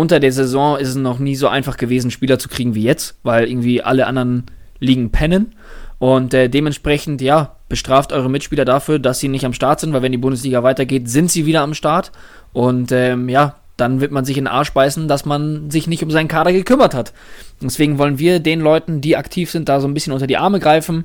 [0.00, 3.18] unter der Saison ist es noch nie so einfach gewesen, Spieler zu kriegen wie jetzt,
[3.22, 4.44] weil irgendwie alle anderen
[4.78, 5.54] Ligen pennen.
[5.98, 10.00] Und äh, dementsprechend, ja, bestraft eure Mitspieler dafür, dass sie nicht am Start sind, weil
[10.00, 12.12] wenn die Bundesliga weitergeht, sind sie wieder am Start.
[12.54, 16.02] Und ähm, ja, dann wird man sich in den Arsch beißen, dass man sich nicht
[16.02, 17.12] um seinen Kader gekümmert hat.
[17.60, 20.60] Deswegen wollen wir den Leuten, die aktiv sind, da so ein bisschen unter die Arme
[20.60, 21.04] greifen.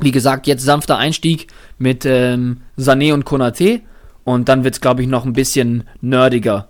[0.00, 3.82] Wie gesagt, jetzt sanfter Einstieg mit ähm, Sané und Konate.
[4.24, 6.68] Und dann wird es, glaube ich, noch ein bisschen nerdiger.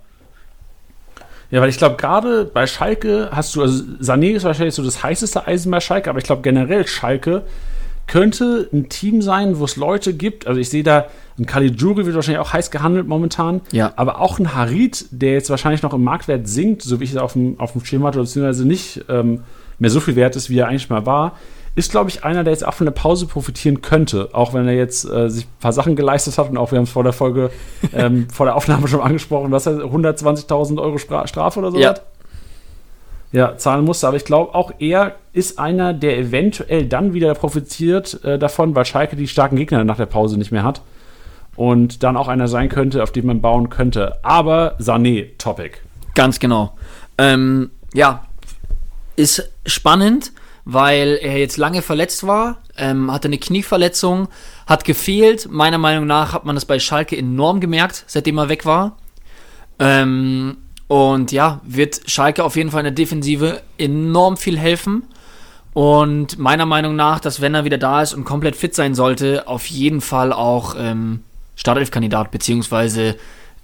[1.53, 5.03] Ja, weil ich glaube, gerade bei Schalke hast du, also Sané ist wahrscheinlich so das
[5.03, 7.43] heißeste Eisen bei Schalke, aber ich glaube generell Schalke
[8.07, 11.05] könnte ein Team sein, wo es Leute gibt, also ich sehe da,
[11.37, 13.93] ein Caligiuri wird wahrscheinlich auch heiß gehandelt momentan, Ja.
[13.97, 17.17] aber auch ein Harit, der jetzt wahrscheinlich noch im Marktwert sinkt, so wie ich es
[17.17, 19.41] auf dem, auf dem Schirm hatte, beziehungsweise nicht ähm,
[19.77, 21.33] mehr so viel wert ist, wie er eigentlich mal war,
[21.75, 24.75] ist, glaube ich, einer, der jetzt auch von der Pause profitieren könnte, auch wenn er
[24.75, 27.13] jetzt äh, sich ein paar Sachen geleistet hat und auch wir haben es vor der
[27.13, 27.49] Folge,
[27.93, 31.89] ähm, vor der Aufnahme schon angesprochen, was er 120.000 Euro Stra Strafe oder so Ja.
[31.89, 32.03] hat
[33.33, 34.07] ja, zahlen musste.
[34.07, 38.85] Aber ich glaube, auch er ist einer, der eventuell dann wieder profitiert äh, davon, weil
[38.85, 40.81] Schalke die starken Gegner nach der Pause nicht mehr hat.
[41.55, 44.17] Und dann auch einer sein könnte, auf den man bauen könnte.
[44.23, 45.77] Aber Sané, Topic.
[46.15, 46.77] Ganz genau.
[47.17, 48.25] Ähm, ja,
[49.15, 50.31] ist spannend,
[50.65, 54.29] weil er jetzt lange verletzt war, ähm, hatte eine Knieverletzung,
[54.65, 55.49] hat gefehlt.
[55.51, 58.97] Meiner Meinung nach hat man das bei Schalke enorm gemerkt, seitdem er weg war.
[59.79, 60.57] Ähm,
[60.87, 65.03] und ja, wird Schalke auf jeden Fall in der Defensive enorm viel helfen.
[65.73, 69.47] Und meiner Meinung nach, dass wenn er wieder da ist und komplett fit sein sollte,
[69.47, 71.23] auf jeden Fall auch ähm,
[71.55, 73.15] Startelf-Kandidat, beziehungsweise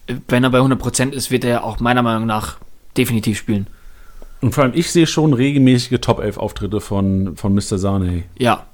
[0.08, 2.58] äh, wenn er bei 100% ist, wird er auch meiner Meinung nach
[2.98, 3.68] definitiv spielen.
[4.42, 7.78] Und vor allem, ich sehe schon regelmäßige Top 11 Auftritte von, von Mr.
[7.78, 8.24] Sané.
[8.38, 8.66] Ja.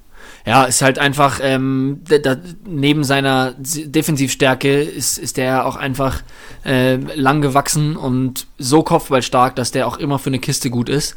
[0.45, 2.38] Ja, ist halt einfach, ähm, da, da,
[2.68, 6.22] neben seiner Defensivstärke ist, ist der auch einfach
[6.63, 11.16] äh, lang gewachsen und so kopfballstark, dass der auch immer für eine Kiste gut ist.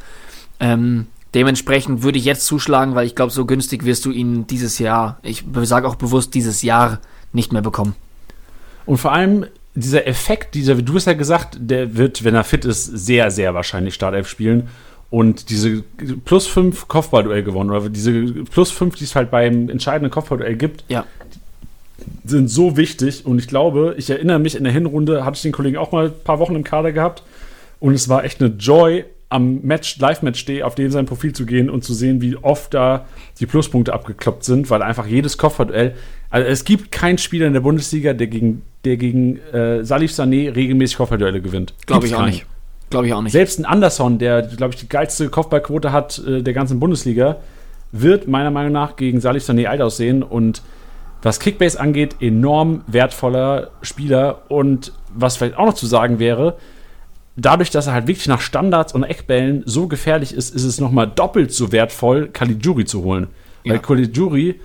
[0.59, 4.79] Ähm, dementsprechend würde ich jetzt zuschlagen, weil ich glaube, so günstig wirst du ihn dieses
[4.79, 6.99] Jahr, ich sage auch bewusst dieses Jahr,
[7.31, 7.95] nicht mehr bekommen.
[8.87, 9.45] Und vor allem
[9.75, 13.31] dieser Effekt, dieser, wie du es ja gesagt, der wird, wenn er fit ist, sehr,
[13.31, 14.67] sehr wahrscheinlich Startelf spielen.
[15.09, 15.83] Und diese
[16.25, 18.11] plus 5 Kopfballduell gewonnen, oder diese
[18.51, 21.05] plus 5, die es halt beim entscheidenden Kopfballduell gibt, Ja.
[22.25, 23.25] sind so wichtig.
[23.25, 26.07] Und ich glaube, ich erinnere mich, in der Hinrunde hatte ich den Kollegen auch mal
[26.07, 27.23] ein paar Wochen im Kader gehabt.
[27.79, 31.45] Und es war echt eine Joy, am Match, Live-Match stehe, auf dem sein Profil zu
[31.45, 33.05] gehen und zu sehen, wie oft da
[33.39, 35.95] die Pluspunkte abgekloppt sind, weil einfach jedes Kopfballduell,
[36.29, 40.55] also es gibt keinen Spieler in der Bundesliga, der gegen, der gegen äh, Salif Sané
[40.55, 41.73] regelmäßig Kopfballduelle gewinnt.
[41.85, 42.45] Glaube ich auch nicht.
[42.89, 43.31] Glaube ich auch nicht.
[43.31, 47.37] Selbst ein Anderson, der, glaube ich, die geilste Kopfballquote hat äh, der ganzen Bundesliga,
[47.91, 50.61] wird meiner Meinung nach gegen Salif Sané alt aussehen und
[51.21, 56.57] was Kickbase angeht, enorm wertvoller Spieler und was vielleicht auch noch zu sagen wäre,
[57.35, 61.07] dadurch, dass er halt wirklich nach Standards und Eckbällen so gefährlich ist, ist es nochmal
[61.07, 63.27] doppelt so wertvoll, Caligiuri zu holen.
[63.63, 63.73] Ja.
[63.73, 64.59] Weil Caligiuri,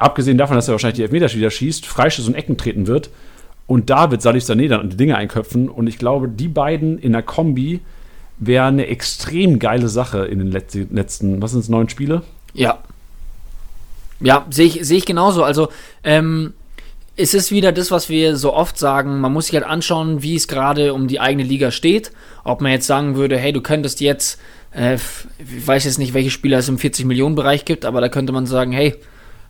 [0.00, 3.10] abgesehen davon, dass er wahrscheinlich die Elfmeter wieder schießt, Freischuss und Ecken treten wird.
[3.66, 5.68] Und da wird Salif Sané dann die Dinge einköpfen.
[5.68, 7.80] Und ich glaube, die beiden in der Kombi
[8.38, 12.22] wäre eine extrem geile Sache in den letzten, letzten was sind es, neun Spiele?
[12.52, 12.78] Ja.
[14.18, 15.44] Ja, sehe ich, sehe ich genauso.
[15.44, 15.68] Also,
[16.02, 16.54] ähm,
[17.16, 19.20] es ist wieder das, was wir so oft sagen.
[19.20, 22.12] Man muss sich halt anschauen, wie es gerade um die eigene Liga steht.
[22.44, 24.40] Ob man jetzt sagen würde, hey, du könntest jetzt,
[24.74, 28.46] äh, ich weiß jetzt nicht, welche Spieler es im 40-Millionen-Bereich gibt, aber da könnte man
[28.46, 28.94] sagen, hey,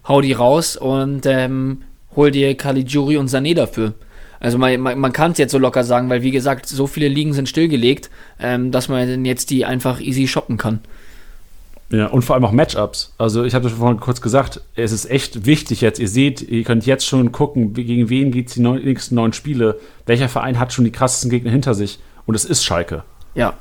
[0.07, 1.83] hau die raus und ähm,
[2.17, 3.95] hol dir Caligiuri und Sané dafür.
[4.41, 7.09] Also man, man, man kann es jetzt so locker sagen, weil wie gesagt, so viele
[7.09, 10.81] Ligen sind stillgelegt, ähm, dass man jetzt die einfach easy shoppen kann.
[11.91, 13.13] Ja, und vor allem auch Matchups.
[13.19, 15.99] Also ich habe das schon vorhin kurz gesagt, es ist echt wichtig jetzt.
[15.99, 19.33] Ihr seht, ihr könnt jetzt schon gucken, gegen wen geht es die neun, nächsten neun
[19.33, 19.79] Spiele.
[20.07, 21.99] Welcher Verein hat schon die krassesten Gegner hinter sich?
[22.27, 23.03] Und es ist Schalke.
[23.35, 23.55] Ja.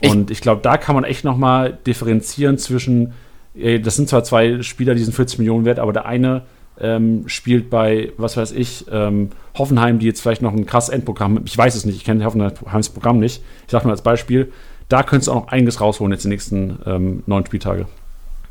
[0.00, 3.14] Ich- und ich glaube, da kann man echt noch mal differenzieren zwischen,
[3.54, 6.42] das sind zwar zwei Spieler, die sind 40 Millionen wert, aber der eine
[6.80, 11.42] ähm, spielt bei, was weiß ich, ähm, Hoffenheim, die jetzt vielleicht noch ein krasses Endprogramm,
[11.44, 13.42] ich weiß es nicht, ich kenne Hoffenheims Programm nicht.
[13.66, 14.52] Ich sage nur als Beispiel,
[14.88, 17.86] da könntest du auch noch einiges rausholen jetzt die nächsten ähm, neun Spieltage.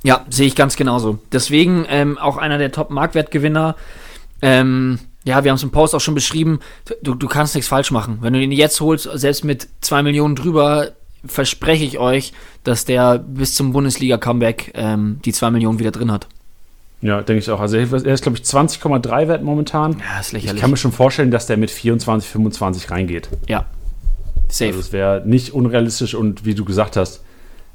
[0.04, 1.20] Ja, sehe ich ganz genauso.
[1.32, 3.76] Deswegen ähm, auch einer der Top-Marktwertgewinner.
[4.42, 6.60] Ähm, ja, wir haben es im Post auch schon beschrieben.
[7.02, 8.18] Du, du kannst nichts falsch machen.
[8.20, 10.92] Wenn du ihn jetzt holst, selbst mit zwei Millionen drüber,
[11.26, 16.28] verspreche ich euch, dass der bis zum Bundesliga-Comeback ähm, die zwei Millionen wieder drin hat.
[17.02, 17.60] Ja, denke ich auch.
[17.60, 19.98] Also er ist, glaube ich, 20,3 wert momentan.
[20.00, 20.62] Ja, ist Ich lächerlich.
[20.62, 23.30] kann mir schon vorstellen, dass der mit 24, 25 reingeht.
[23.48, 23.66] ja.
[24.50, 24.68] Safe.
[24.68, 27.24] Also es wäre nicht unrealistisch und wie du gesagt hast,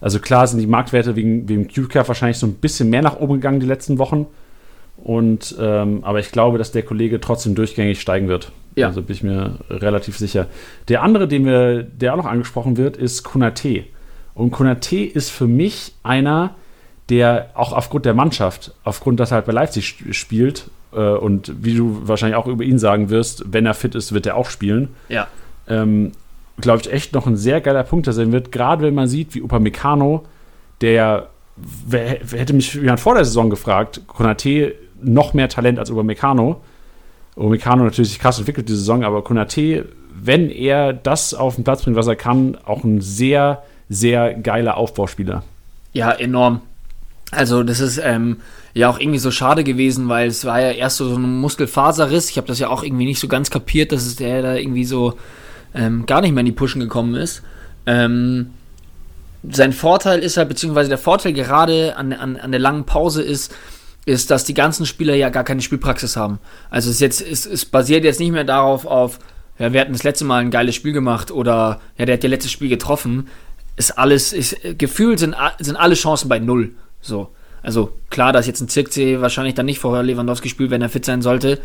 [0.00, 3.34] also klar sind die Marktwerte wegen, wegen CubeCare wahrscheinlich so ein bisschen mehr nach oben
[3.34, 4.26] gegangen die letzten Wochen.
[4.96, 8.52] Und ähm, aber ich glaube, dass der Kollege trotzdem durchgängig steigen wird.
[8.78, 8.88] Ja.
[8.88, 10.46] Also bin ich mir relativ sicher.
[10.88, 13.84] Der andere, den wir, der auch noch angesprochen wird, ist Konate.
[14.34, 16.54] Und Konate ist für mich einer,
[17.08, 21.52] der auch aufgrund der Mannschaft, aufgrund, dass er halt bei Leipzig sp- spielt, äh, und
[21.64, 24.50] wie du wahrscheinlich auch über ihn sagen wirst, wenn er fit ist, wird er auch
[24.50, 25.26] spielen ja.
[25.68, 26.12] ähm,
[26.60, 28.50] glaube ich, echt noch ein sehr geiler Punkt sein wird.
[28.52, 30.24] Gerade wenn man sieht, wie Upamecano,
[30.80, 31.28] der
[31.86, 36.60] wer, wer hätte mich jemand vor der Saison gefragt, Konate noch mehr Talent als Upamecano.
[37.38, 39.86] Upamecano natürlich sich krass entwickelt die Saison, aber Konate,
[40.20, 44.76] wenn er das auf den Platz bringt, was er kann, auch ein sehr, sehr geiler
[44.76, 45.44] Aufbauspieler.
[45.92, 46.60] Ja, enorm.
[47.30, 48.38] Also das ist ähm,
[48.74, 52.30] ja auch irgendwie so schade gewesen, weil es war ja erst so, so ein Muskelfaserriss.
[52.30, 54.84] Ich habe das ja auch irgendwie nicht so ganz kapiert, dass es der da irgendwie
[54.84, 55.14] so
[55.74, 57.42] ähm, gar nicht mehr in die Pushen gekommen ist.
[57.86, 58.50] Ähm,
[59.48, 63.54] sein Vorteil ist halt, beziehungsweise der Vorteil gerade an, an, an der langen Pause ist,
[64.08, 66.38] ist, dass die ganzen Spieler ja gar keine Spielpraxis haben.
[66.70, 69.18] Also es, jetzt, es, es basiert jetzt nicht mehr darauf auf,
[69.58, 72.30] ja, wir hatten das letzte Mal ein geiles Spiel gemacht oder ja, der hat ja
[72.30, 73.28] letztes Spiel getroffen.
[73.76, 76.72] Ist alles, ist, gefühlt sind, sind alle Chancen bei null.
[77.00, 77.34] So.
[77.62, 81.04] Also klar, dass jetzt ein Zirkzee wahrscheinlich dann nicht vorher Lewandowski spielt, wenn er fit
[81.04, 81.60] sein sollte,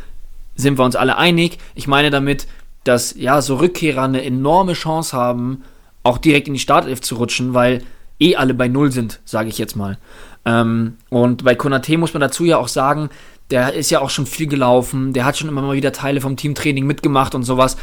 [0.55, 1.59] sind wir uns alle einig.
[1.75, 2.47] Ich meine damit,
[2.83, 5.63] dass ja so Rückkehrer eine enorme Chance haben,
[6.03, 7.83] auch direkt in die Startelf zu rutschen, weil
[8.19, 9.97] eh alle bei Null sind, sage ich jetzt mal.
[10.45, 13.09] Ähm, und bei Konate muss man dazu ja auch sagen,
[13.49, 16.37] der ist ja auch schon viel gelaufen, der hat schon immer mal wieder Teile vom
[16.37, 17.77] Teamtraining mitgemacht und sowas.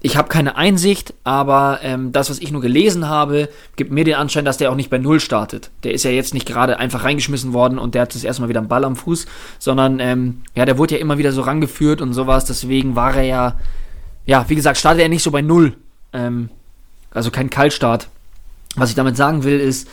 [0.00, 4.16] Ich habe keine Einsicht, aber ähm, das, was ich nur gelesen habe, gibt mir den
[4.16, 5.70] Anschein, dass der auch nicht bei Null startet.
[5.82, 8.60] Der ist ja jetzt nicht gerade einfach reingeschmissen worden und der hat das erstmal wieder
[8.60, 9.24] einen Ball am Fuß,
[9.58, 12.44] sondern ähm, ja, der wurde ja immer wieder so rangeführt und sowas.
[12.44, 13.56] Deswegen war er ja,
[14.26, 15.74] ja, wie gesagt, startet er nicht so bei Null.
[16.12, 16.50] Ähm,
[17.10, 18.08] also kein Kaltstart.
[18.76, 19.88] Was ich damit sagen will, ist,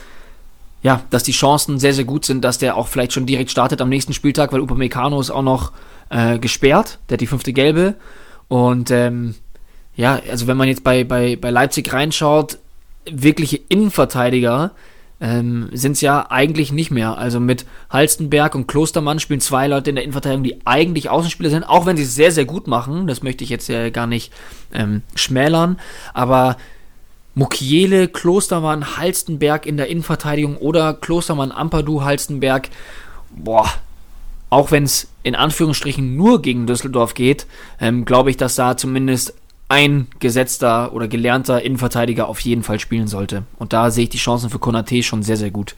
[0.84, 3.82] ja, dass die Chancen sehr, sehr gut sind, dass der auch vielleicht schon direkt startet
[3.82, 5.72] am nächsten Spieltag, weil Upamecano ist auch noch
[6.10, 7.96] äh, gesperrt, der hat die fünfte Gelbe.
[8.48, 9.36] Und ähm,
[9.96, 12.58] ja, also wenn man jetzt bei, bei, bei Leipzig reinschaut,
[13.06, 14.72] wirkliche Innenverteidiger
[15.22, 17.18] ähm, sind es ja eigentlich nicht mehr.
[17.18, 21.64] Also mit Halstenberg und Klostermann spielen zwei Leute in der Innenverteidigung, die eigentlich Außenspieler sind,
[21.64, 23.06] auch wenn sie es sehr, sehr gut machen.
[23.06, 24.34] Das möchte ich jetzt ja gar nicht
[24.74, 25.80] ähm, schmälern.
[26.14, 26.58] Aber
[27.34, 32.70] Mukiele, Klostermann, Halstenberg in der Innenverteidigung oder Klostermann, Ampadu, Halstenberg,
[33.30, 33.70] boah,
[34.50, 37.48] auch wenn es in Anführungsstrichen nur gegen Düsseldorf geht,
[37.80, 39.34] ähm, glaube ich, dass da zumindest
[39.70, 43.44] ein gesetzter oder gelernter Innenverteidiger auf jeden Fall spielen sollte.
[43.58, 45.76] Und da sehe ich die Chancen für Konate schon sehr, sehr gut.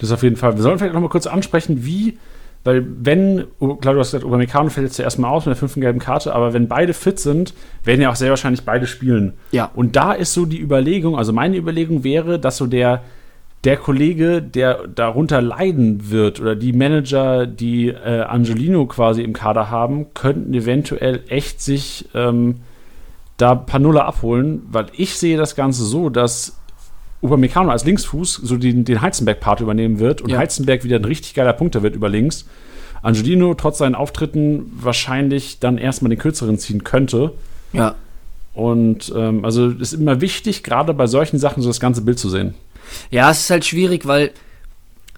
[0.00, 0.56] Das auf jeden Fall.
[0.56, 2.18] Wir sollen vielleicht noch mal kurz ansprechen, wie,
[2.62, 5.58] weil wenn, oh, klar, du hast gesagt, Upamecano fällt jetzt zuerst mal aus mit der
[5.58, 7.54] fünften gelben Karte, aber wenn beide fit sind,
[7.84, 9.34] werden ja auch sehr wahrscheinlich beide spielen.
[9.50, 9.70] Ja.
[9.74, 13.02] Und da ist so die Überlegung, also meine Überlegung wäre, dass so der,
[13.64, 19.70] der Kollege, der darunter leiden wird, oder die Manager, die äh, Angelino quasi im Kader
[19.70, 22.56] haben, könnten eventuell echt sich ähm,
[23.38, 26.59] da ein paar Nuller abholen, weil ich sehe das Ganze so, dass
[27.22, 30.38] Upamecano als Linksfuß so den, den Heizenberg-Part übernehmen wird und Ja.
[30.38, 32.46] Heizenberg wieder ein richtig geiler Punkter wird über links.
[33.02, 37.32] Angelino trotz seinen Auftritten wahrscheinlich dann erstmal den kürzeren ziehen könnte.
[37.72, 37.94] Ja.
[38.54, 42.28] Und ähm, also ist immer wichtig, gerade bei solchen Sachen so das ganze Bild zu
[42.28, 42.54] sehen.
[43.10, 44.32] Ja, es ist halt schwierig, weil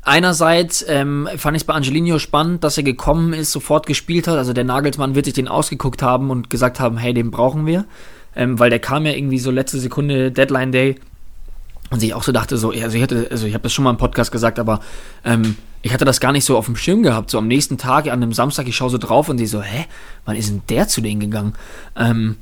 [0.02, 4.36] einerseits ähm, fand ich es bei Angelino spannend, dass er gekommen ist, sofort gespielt hat.
[4.36, 7.86] Also der Nagelsmann wird sich den ausgeguckt haben und gesagt haben, hey, den brauchen wir.
[8.36, 10.96] Ähm, weil der kam ja irgendwie so letzte Sekunde Deadline Day
[11.92, 13.98] und sich auch so dachte, so, also ich also ich habe das schon mal im
[13.98, 14.80] Podcast gesagt, aber
[15.24, 17.30] ähm, ich hatte das gar nicht so auf dem Schirm gehabt.
[17.30, 19.86] So am nächsten Tag, an einem Samstag, ich schaue so drauf und sehe so, hä,
[20.24, 21.54] wann ist denn der zu denen gegangen?
[21.96, 22.36] Ähm,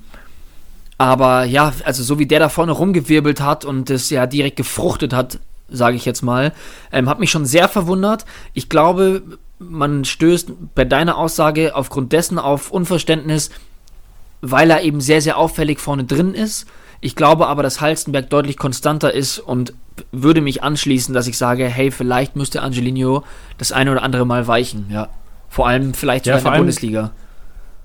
[0.99, 5.13] aber ja, also so wie der da vorne rumgewirbelt hat und es ja direkt gefruchtet
[5.13, 5.39] hat,
[5.69, 6.53] sage ich jetzt mal,
[6.93, 8.27] ähm, hat mich schon sehr verwundert.
[8.55, 9.23] Ich glaube,
[9.59, 13.51] man stößt bei deiner Aussage aufgrund dessen auf Unverständnis,
[14.43, 16.67] weil er eben sehr, sehr auffällig vorne drin ist.
[17.01, 19.73] Ich glaube aber, dass Halstenberg deutlich konstanter ist und
[20.13, 23.25] würde mich anschließen, dass ich sage, hey, vielleicht müsste Angelino
[23.59, 25.09] das eine oder andere Mal weichen, ja.
[25.49, 27.11] Vor allem vielleicht Ja, sogar in der Bundesliga.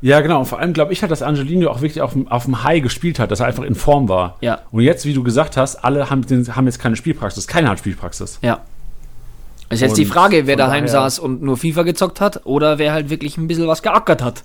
[0.01, 0.39] Ja, genau.
[0.39, 2.83] Und vor allem glaube ich halt, dass Angelino auch wirklich auf dem, auf dem High
[2.83, 4.37] gespielt hat, dass er einfach in Form war.
[4.41, 4.59] Ja.
[4.71, 6.23] Und jetzt, wie du gesagt hast, alle haben,
[6.55, 7.47] haben jetzt keine Spielpraxis.
[7.47, 8.37] Keiner hat Spielpraxis.
[8.41, 8.59] Ja.
[9.69, 12.77] Ist jetzt die Und Frage, wer daheim daher- saß und nur FIFA gezockt hat oder
[12.77, 14.43] wer halt wirklich ein bisschen was geackert hat.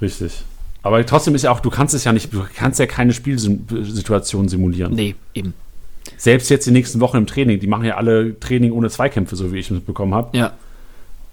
[0.00, 0.44] Richtig.
[0.82, 4.48] Aber trotzdem ist ja auch, du kannst es ja nicht, du kannst ja keine Spielsituation
[4.48, 4.94] simulieren.
[4.94, 5.54] Nee, eben.
[6.16, 9.52] Selbst jetzt die nächsten Wochen im Training, die machen ja alle Training ohne Zweikämpfe, so
[9.52, 10.36] wie ich es mitbekommen habe.
[10.36, 10.52] Ja.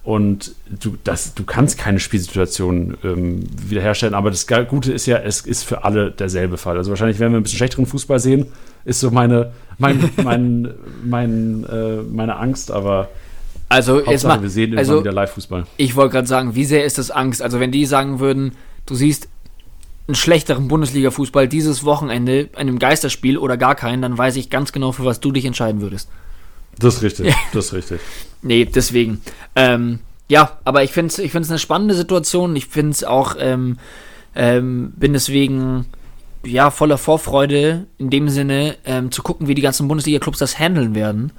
[0.06, 4.14] Und du, das, du kannst keine Spielsituation ähm, wiederherstellen.
[4.14, 6.76] Aber das Gute ist ja, es ist für alle derselbe Fall.
[6.76, 8.46] Also wahrscheinlich werden wir ein bisschen schlechteren Fußball sehen,
[8.84, 10.74] ist so meine, mein, mein,
[11.04, 12.70] mein, äh, meine Angst.
[12.70, 13.08] Aber
[13.68, 15.66] Also, jetzt Hauptsache, mal, wir sehen irgendwann also wieder Live-Fußball.
[15.76, 17.42] ich wollte gerade sagen, wie sehr ist das Angst?
[17.42, 18.52] Also, wenn die sagen würden,
[18.86, 19.28] du siehst
[20.08, 24.92] einen schlechteren Bundesliga-Fußball dieses Wochenende, einem Geisterspiel oder gar keinen, dann weiß ich ganz genau,
[24.92, 26.08] für was du dich entscheiden würdest.
[26.78, 27.34] Das ist richtig.
[27.52, 28.00] Das ist richtig.
[28.42, 29.20] Nee, deswegen.
[29.54, 32.54] Ähm, ja, aber ich finde es ich find's eine spannende Situation.
[32.54, 33.78] Ich finde es auch, ähm,
[34.34, 35.86] ähm, bin deswegen
[36.44, 40.94] ja voller Vorfreude in dem Sinne, ähm, zu gucken, wie die ganzen Bundesliga-Clubs das handeln
[40.94, 41.32] werden.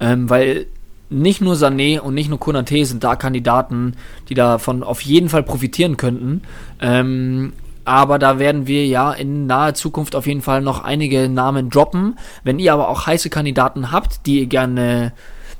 [0.00, 0.66] Ähm, weil
[1.10, 3.94] nicht nur Sané und nicht nur Konate sind da Kandidaten,
[4.28, 6.42] die davon auf jeden Fall profitieren könnten.
[6.80, 7.52] Ähm,
[7.84, 12.18] aber da werden wir ja in naher Zukunft auf jeden Fall noch einige Namen droppen.
[12.42, 15.12] Wenn ihr aber auch heiße Kandidaten habt, die ihr gerne,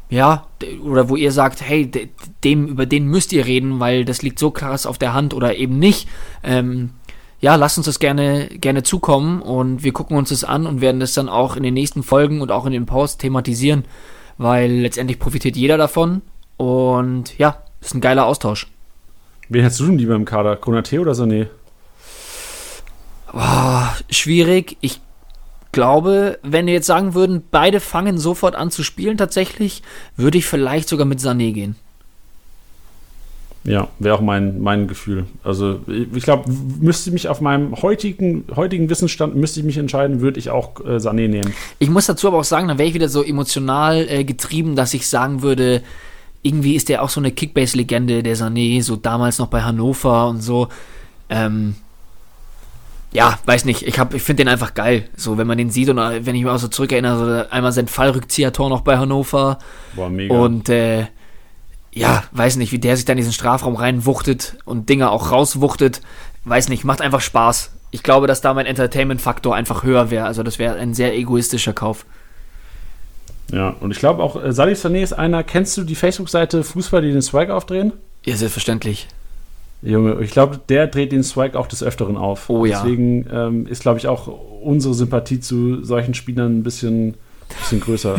[0.08, 0.46] ja,
[0.82, 2.08] oder wo ihr sagt, hey, de-
[2.44, 5.56] dem, über den müsst ihr reden, weil das liegt so krass auf der Hand oder
[5.56, 6.08] eben nicht,
[6.42, 6.90] ähm,
[7.40, 11.00] ja, lasst uns das gerne, gerne zukommen und wir gucken uns das an und werden
[11.00, 13.84] das dann auch in den nächsten Folgen und auch in den Posts thematisieren,
[14.38, 16.22] weil letztendlich profitiert jeder davon
[16.56, 18.68] und ja, ist ein geiler Austausch.
[19.50, 20.56] Wen hättest du denn lieber im Kader?
[20.56, 21.48] Konate oder Sané?
[24.10, 24.76] Schwierig.
[24.80, 25.00] Ich
[25.72, 29.82] glaube, wenn wir jetzt sagen würden, beide fangen sofort an zu spielen, tatsächlich,
[30.16, 31.76] würde ich vielleicht sogar mit Sané gehen.
[33.64, 35.24] Ja, wäre auch mein, mein Gefühl.
[35.42, 40.38] Also ich glaube, müsste mich auf meinem heutigen, heutigen Wissensstand, müsste ich mich entscheiden, würde
[40.38, 41.52] ich auch äh, Sané nehmen.
[41.78, 44.92] Ich muss dazu aber auch sagen, dann wäre ich wieder so emotional äh, getrieben, dass
[44.92, 45.82] ich sagen würde,
[46.42, 50.42] irgendwie ist der auch so eine Kickbase-Legende, der Sané, so damals noch bei Hannover und
[50.42, 50.68] so.
[51.30, 51.74] Ähm,
[53.14, 55.08] ja, weiß nicht, ich, hab- ich finde den einfach geil.
[55.16, 57.72] So, wenn man den sieht und äh, wenn ich mich auch so zurückerinnere, so einmal
[57.72, 59.58] sein Fallrückzieher-Tor noch bei Hannover.
[59.94, 60.34] Boah, mega.
[60.34, 61.06] Und äh,
[61.92, 66.00] ja, weiß nicht, wie der sich dann in diesen Strafraum reinwuchtet und Dinge auch rauswuchtet.
[66.44, 67.70] Weiß nicht, macht einfach Spaß.
[67.92, 70.26] Ich glaube, dass da mein Entertainment-Faktor einfach höher wäre.
[70.26, 72.04] Also das wäre ein sehr egoistischer Kauf.
[73.52, 77.02] ja, und ich glaube auch, äh, Salih Sané ist einer, kennst du die Facebook-Seite Fußball,
[77.02, 77.92] die den Swag aufdrehen?
[78.24, 79.06] Ja, selbstverständlich.
[79.84, 82.48] Junge, ich glaube, der dreht den Swag auch des Öfteren auf.
[82.48, 82.80] Oh ja.
[82.82, 84.28] Deswegen ähm, ist, glaube ich, auch
[84.62, 87.14] unsere Sympathie zu solchen Spielern ein bisschen,
[87.60, 88.16] bisschen größer.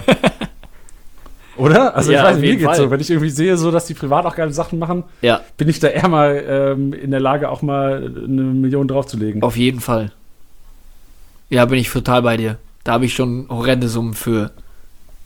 [1.57, 1.95] Oder?
[1.95, 2.75] Also Ja, ich weiß nicht, mir geht's Fall.
[2.75, 2.91] so.
[2.91, 5.79] Wenn ich irgendwie sehe, so dass die privat auch geile Sachen machen, Ja, bin ich
[5.79, 9.41] da eher mal ähm, in der Lage, auch mal eine Million draufzulegen.
[9.41, 10.11] auf jeden Fall.
[11.49, 12.57] Ja, bin ich total bei dir.
[12.83, 14.51] Da habe ich schon horrende Summen für,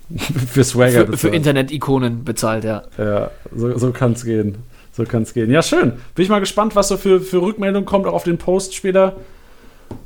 [0.51, 1.05] Für Swagger.
[1.07, 1.27] für, für.
[1.29, 2.83] Internet-Ikonen bezahlt, ja.
[2.97, 4.59] Ja, so, so kann es gehen.
[4.99, 5.49] So kann es gehen.
[5.49, 5.93] Ja, schön.
[6.13, 9.15] Bin ich mal gespannt, was so für, für Rückmeldung kommt, auch auf den Post später.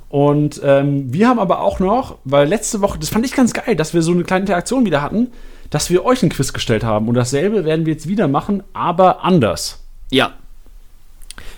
[0.10, 3.76] Und ähm, wir haben aber auch noch, weil letzte Woche, das fand ich ganz geil,
[3.76, 5.32] dass wir so eine kleine Interaktion wieder hatten,
[5.72, 7.08] dass wir euch ein Quiz gestellt haben.
[7.08, 9.84] Und dasselbe werden wir jetzt wieder machen, aber anders.
[10.12, 10.34] Ja.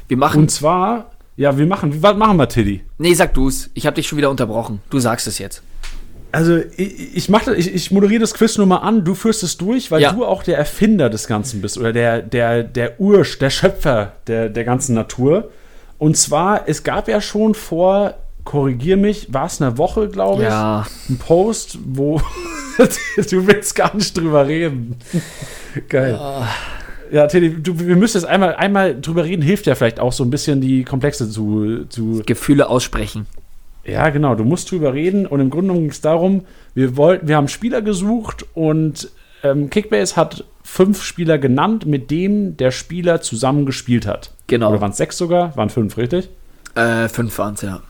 [0.08, 0.44] Wir machen.
[0.44, 2.84] Und zwar, ja, wir machen, wie was machen wir, Tiddy?
[3.00, 3.70] nee, sag du's.
[3.74, 4.82] Ich habe dich schon wieder unterbrochen.
[4.90, 5.62] Du sagst es jetzt.
[6.36, 9.42] Also, ich, ich, mach, das- ich, ich moderiere das Quiz nur mal an, du führst
[9.44, 10.12] es durch, weil Ja.
[10.12, 14.50] du auch der Erfinder des Ganzen bist oder der, der, der Ursch, der Schöpfer der,
[14.50, 15.50] der ganzen Natur.
[15.98, 20.50] Und zwar, es gab ja schon vor, korrigier mich, war es eine Woche, glaube ich,
[20.50, 20.86] Ja.
[21.10, 22.22] ein Post, wo
[22.78, 24.98] du willst gar nicht drüber reden.
[25.90, 26.20] Geil.
[27.12, 30.24] Ja, Teddy, du, wir müssen jetzt einmal, einmal drüber reden, hilft ja vielleicht auch so
[30.24, 33.26] ein bisschen die Komplexe zu, zu Gefühle aussprechen.
[33.86, 37.28] Ja, genau, du musst drüber reden und im Grunde genommen ging es darum, wir wollten,
[37.28, 39.10] wir haben Spieler gesucht und
[39.44, 44.32] ähm, Kickbase hat fünf Spieler genannt, mit dem der Spieler zusammen gespielt hat.
[44.48, 44.70] Genau.
[44.72, 45.56] Oder waren es sechs sogar?
[45.56, 46.30] Waren fünf, richtig?
[46.76, 47.82] Äh, fünf waren's, ja.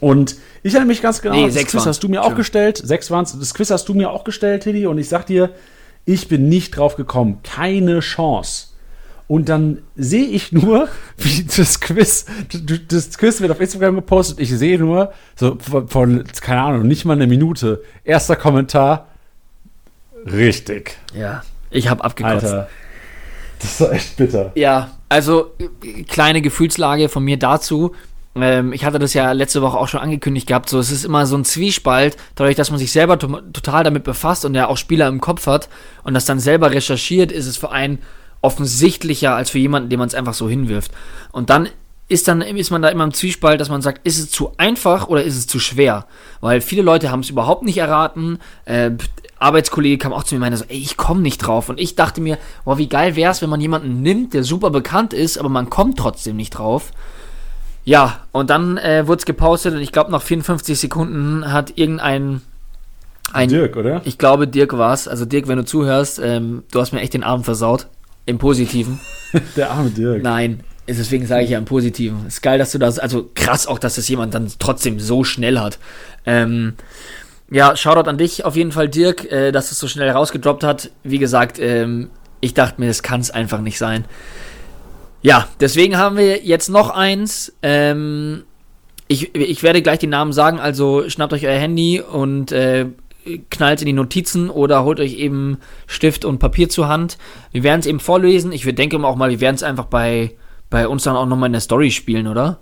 [0.00, 1.86] Und ich erinnere mich ganz genau, Nee, das sechs Quiz waren's.
[1.88, 2.36] hast du mir auch Entschuldigung.
[2.38, 2.76] gestellt.
[2.78, 3.36] Sechs waren es.
[3.38, 4.86] Das Quiz hast du mir auch gestellt, Tiddy.
[4.86, 5.50] Und ich sag dir,
[6.04, 7.40] ich bin nicht drauf gekommen.
[7.42, 8.67] Keine Chance.
[9.28, 12.26] Und dann sehe ich nur, wie das Quiz,
[12.88, 14.40] das Quiz wird auf Instagram gepostet.
[14.40, 17.82] Ich sehe nur, so von, keine Ahnung, nicht mal eine Minute.
[18.04, 19.06] Erster Kommentar.
[20.26, 20.96] Richtig.
[21.14, 21.42] Ja.
[21.70, 22.44] Ich habe abgekotzt.
[22.44, 22.68] Alter.
[23.60, 24.52] Das war echt bitter.
[24.54, 25.52] Ja, also
[26.08, 27.94] kleine Gefühlslage von mir dazu.
[28.36, 30.68] Ähm, ich hatte das ja letzte Woche auch schon angekündigt gehabt.
[30.68, 34.04] So, es ist immer so ein Zwiespalt, dadurch, dass man sich selber to total damit
[34.04, 35.68] befasst und ja auch Spieler im Kopf hat
[36.04, 37.98] und das dann selber recherchiert, ist es für einen
[38.40, 40.92] offensichtlicher als für jemanden, dem man es einfach so hinwirft.
[41.32, 41.68] Und dann
[42.08, 45.08] ist dann ist man da immer im Zwiespalt, dass man sagt, ist es zu einfach
[45.08, 46.06] oder ist es zu schwer?
[46.40, 48.38] Weil viele Leute haben es überhaupt nicht erraten.
[48.64, 48.92] Äh,
[49.38, 51.68] Arbeitskollege kam auch zu mir und meinte so, ey, ich komme nicht drauf.
[51.68, 54.70] Und ich dachte mir, boah, wie geil wäre es, wenn man jemanden nimmt, der super
[54.70, 56.92] bekannt ist, aber man kommt trotzdem nicht drauf.
[57.84, 62.42] Ja, und dann äh, wurde es gepostet und ich glaube, nach 54 Sekunden hat irgendein
[63.32, 64.00] ein, Dirk, oder?
[64.04, 65.06] ich glaube, Dirk war es.
[65.06, 67.86] Also Dirk, wenn du zuhörst, ähm, du hast mir echt den Abend versaut.
[68.28, 69.00] Im Positiven.
[69.56, 70.22] Der arme Dirk.
[70.22, 72.26] Nein, deswegen sage ich ja im Positiven.
[72.26, 75.58] Ist geil, dass du das, also krass auch, dass das jemand dann trotzdem so schnell
[75.58, 75.78] hat.
[76.26, 76.74] Ähm,
[77.50, 80.90] ja, Shoutout an dich auf jeden Fall, Dirk, äh, dass es so schnell rausgedroppt hat.
[81.04, 82.10] Wie gesagt, ähm,
[82.40, 84.04] ich dachte mir, das kann es einfach nicht sein.
[85.22, 87.54] Ja, deswegen haben wir jetzt noch eins.
[87.62, 88.44] Ähm,
[89.06, 92.88] ich, ich werde gleich die Namen sagen, also schnappt euch euer Handy und äh,
[93.50, 97.18] knallt in die Notizen oder holt euch eben Stift und Papier zur Hand.
[97.52, 98.52] Wir werden es eben vorlesen.
[98.52, 100.34] Ich denke auch mal, wir werden es einfach bei,
[100.70, 102.58] bei uns dann auch nochmal in der Story spielen, oder?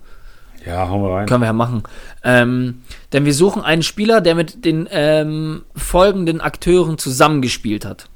[0.65, 1.25] Ja, hauen wir rein.
[1.27, 1.83] Können wir ja machen.
[2.23, 2.81] Ähm,
[3.13, 8.09] denn wir suchen einen Spieler, der mit den ähm, folgenden Akteuren zusammengespielt hat.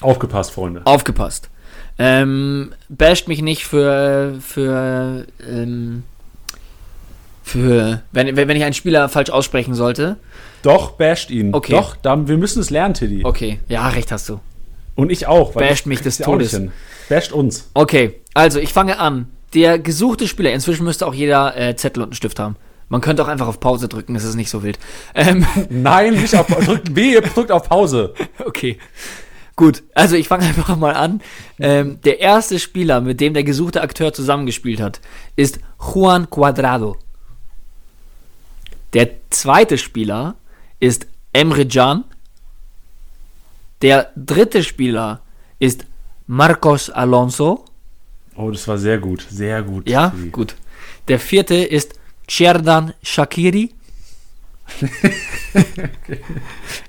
[0.00, 0.82] Aufgepasst, Freunde.
[0.84, 1.50] Aufgepasst.
[1.98, 6.02] Ähm, basht mich nicht für, für, ähm,
[7.42, 10.16] für, wenn, wenn ich einen Spieler falsch aussprechen sollte.
[10.62, 11.54] Doch, basht ihn.
[11.54, 11.72] Okay.
[11.72, 13.24] Doch, dann, wir müssen es lernen, Tiddy.
[13.24, 14.40] Okay, ja, recht hast du.
[14.94, 15.54] Und ich auch.
[15.54, 16.60] weil Basht ich mich des Todes.
[17.08, 17.70] Basht uns.
[17.74, 19.26] Okay, also ich fange an.
[19.54, 22.56] Der gesuchte Spieler, inzwischen müsste auch jeder äh, Zettel und einen Stift haben.
[22.88, 24.78] Man könnte auch einfach auf Pause drücken, das ist nicht so wild.
[25.14, 28.14] Ähm, Nein, nicht auf drückt B, drückt auf Pause.
[28.44, 28.78] okay.
[29.56, 31.20] Gut, also ich fange einfach mal an.
[31.58, 35.00] Ähm, der erste Spieler, mit dem der gesuchte Akteur zusammengespielt hat,
[35.36, 36.96] ist Juan Cuadrado.
[38.94, 40.36] Der zweite Spieler
[40.80, 42.04] ist Emre Can.
[43.80, 45.20] Der dritte Spieler
[45.58, 45.86] ist
[46.26, 47.64] Marcos Alonso.
[48.36, 49.26] Oh, das war sehr gut.
[49.30, 49.88] Sehr gut.
[49.88, 50.30] Ja, Tiddy.
[50.30, 50.54] gut.
[51.08, 51.94] Der vierte ist
[52.28, 53.70] Cerdan Shakiri.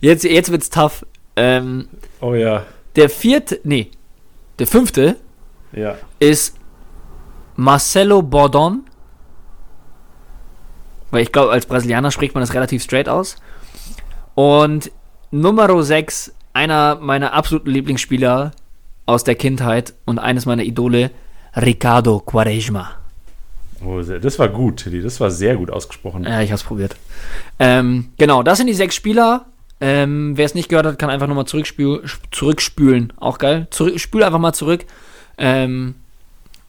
[0.01, 1.05] Jetzt, jetzt wird's tough.
[1.35, 1.87] Ähm,
[2.21, 2.65] Oh ja.
[2.95, 3.89] der vierte, nee,
[4.59, 5.17] der fünfte
[5.71, 5.97] Ja.
[6.19, 6.55] ist
[7.55, 8.83] Marcelo Bordon.
[11.13, 13.35] Weil ich glaube, als Brasilianer spricht man das relativ straight aus.
[14.33, 14.91] Und
[15.29, 18.51] Nummer 6, einer meiner absoluten Lieblingsspieler
[19.05, 21.11] aus der Kindheit und eines meiner Idole,
[21.55, 22.95] Ricardo Quaresma.
[23.85, 25.03] Oh, das war gut, Tiddy.
[25.03, 26.23] Das war sehr gut ausgesprochen.
[26.23, 26.95] Ja, ich hab's probiert.
[27.59, 29.45] Ähm, genau, das sind die sechs Spieler.
[29.79, 33.13] Ähm, Wer es nicht gehört hat, kann einfach nochmal zurückspül zurückspülen.
[33.17, 33.67] Auch geil.
[33.69, 34.85] Zurück, spül einfach mal zurück.
[35.37, 35.93] Ähm,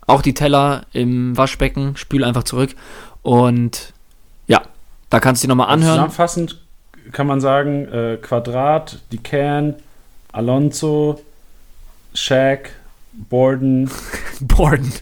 [0.06, 2.74] auch die Teller im Waschbecken, spül einfach zurück.
[3.22, 3.94] Und
[5.14, 5.92] da kannst du dir nochmal anhören.
[5.92, 6.60] Zusammenfassend
[7.12, 9.76] kann man sagen, äh, Quadrat, die Can,
[10.32, 11.20] Alonso,
[12.14, 12.70] Shaq,
[13.12, 13.88] Borden,
[14.40, 14.92] Borden.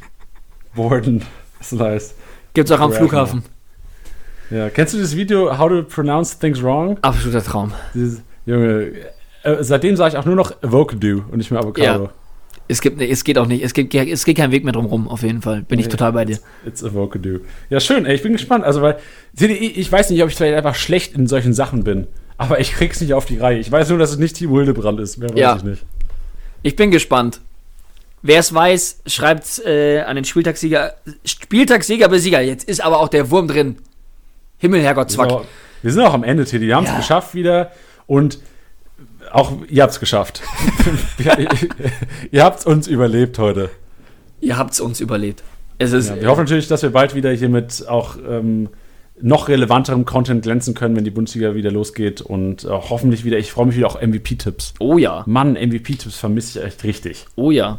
[0.74, 1.22] Borden,
[1.58, 2.14] das ist nice.
[2.52, 2.92] Gibt's auch am.
[2.92, 3.42] Flughafen.
[4.50, 6.98] Ja, kennst du das Video How to Pronounce Things Wrong?
[7.00, 7.72] Absoluter Traum.
[7.94, 8.92] Dieses, Junge,
[9.44, 12.10] äh, seitdem sage ich auch nur noch Avocado und nicht mehr Avocado.
[12.72, 15.06] Es, gibt, es geht auch nicht, es, gibt, es geht kein Weg mehr drum rum,
[15.06, 15.60] auf jeden Fall.
[15.60, 16.38] Bin nee, ich total bei dir.
[16.66, 17.40] It's a Vocado.
[17.68, 18.64] Ja, schön, ey, ich bin gespannt.
[18.64, 18.96] Also, weil,
[19.38, 22.06] ich weiß nicht, ob ich vielleicht einfach schlecht in solchen Sachen bin,
[22.38, 23.58] aber ich krieg's nicht auf die Reihe.
[23.58, 25.18] Ich weiß nur, dass es nicht Team Hildebrand ist.
[25.18, 25.56] Mehr weiß ja.
[25.56, 25.84] ich nicht.
[26.62, 27.40] Ich bin gespannt.
[28.22, 30.94] Wer es weiß, schreibt äh, an den Spieltagssieger.
[31.26, 32.40] Spieltagssieger Besieger.
[32.40, 33.76] Jetzt ist aber auch der Wurm drin.
[34.56, 35.28] Himmel, Herrgott, Zwack.
[35.28, 35.46] Wir sind auch,
[35.82, 36.68] wir sind auch am Ende, Teddy.
[36.68, 36.96] Wir haben es ja.
[36.96, 37.72] geschafft wieder.
[38.06, 38.38] Und
[39.32, 40.42] auch ihr habt es geschafft.
[42.30, 43.70] ihr habt es uns überlebt heute.
[44.40, 45.42] Ihr habt es uns überlebt.
[45.78, 48.68] Es ist, ja, wir hoffen natürlich, dass wir bald wieder hier mit auch ähm,
[49.20, 53.52] noch relevanterem Content glänzen können, wenn die Bundesliga wieder losgeht und äh, hoffentlich wieder, ich
[53.52, 54.74] freue mich wieder auch MVP-Tipps.
[54.80, 55.22] Oh ja.
[55.26, 57.26] Mann, MVP-Tipps vermisse ich echt richtig.
[57.36, 57.78] Oh ja.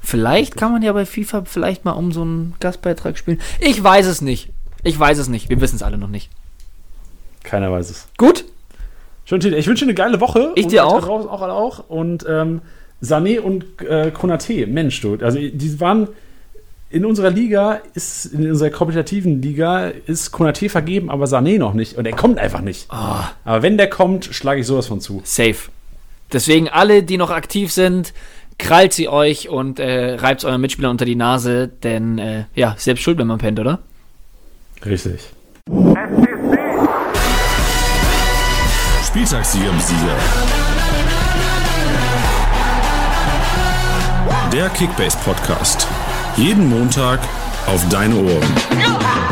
[0.00, 3.40] Vielleicht kann man ja bei FIFA vielleicht mal um so einen Gastbeitrag spielen.
[3.60, 4.50] Ich weiß es nicht.
[4.84, 5.48] Ich weiß es nicht.
[5.48, 6.30] Wir wissen es alle noch nicht.
[7.42, 8.08] Keiner weiß es.
[8.16, 8.44] Gut.
[9.26, 10.52] Schön, ich wünsche dir eine geile Woche.
[10.54, 11.06] Ich dir auch.
[11.06, 11.88] Raus, auch, auch.
[11.88, 12.62] Und ähm,
[13.02, 15.18] Sané und äh, Konate, Mensch, du.
[15.20, 16.08] Also, die waren
[16.90, 21.98] in unserer Liga, ist, in unserer kompetitiven Liga, ist Konate vergeben, aber Sané noch nicht.
[21.98, 22.86] Und er kommt einfach nicht.
[22.90, 23.24] Oh.
[23.44, 25.20] Aber wenn der kommt, schlage ich sowas von zu.
[25.24, 25.56] Safe.
[26.32, 28.14] Deswegen alle, die noch aktiv sind,
[28.58, 33.02] krallt sie euch und äh, reibt euren Mitspieler unter die Nase, denn äh, ja, selbst
[33.02, 33.80] schuld, wenn man pennt, oder?
[34.84, 35.32] Richtig.
[39.16, 40.14] Spieltagssieger Sieger.
[44.52, 45.88] Der Kickbase Podcast.
[46.36, 47.20] Jeden Montag
[47.66, 49.25] auf deine Ohren.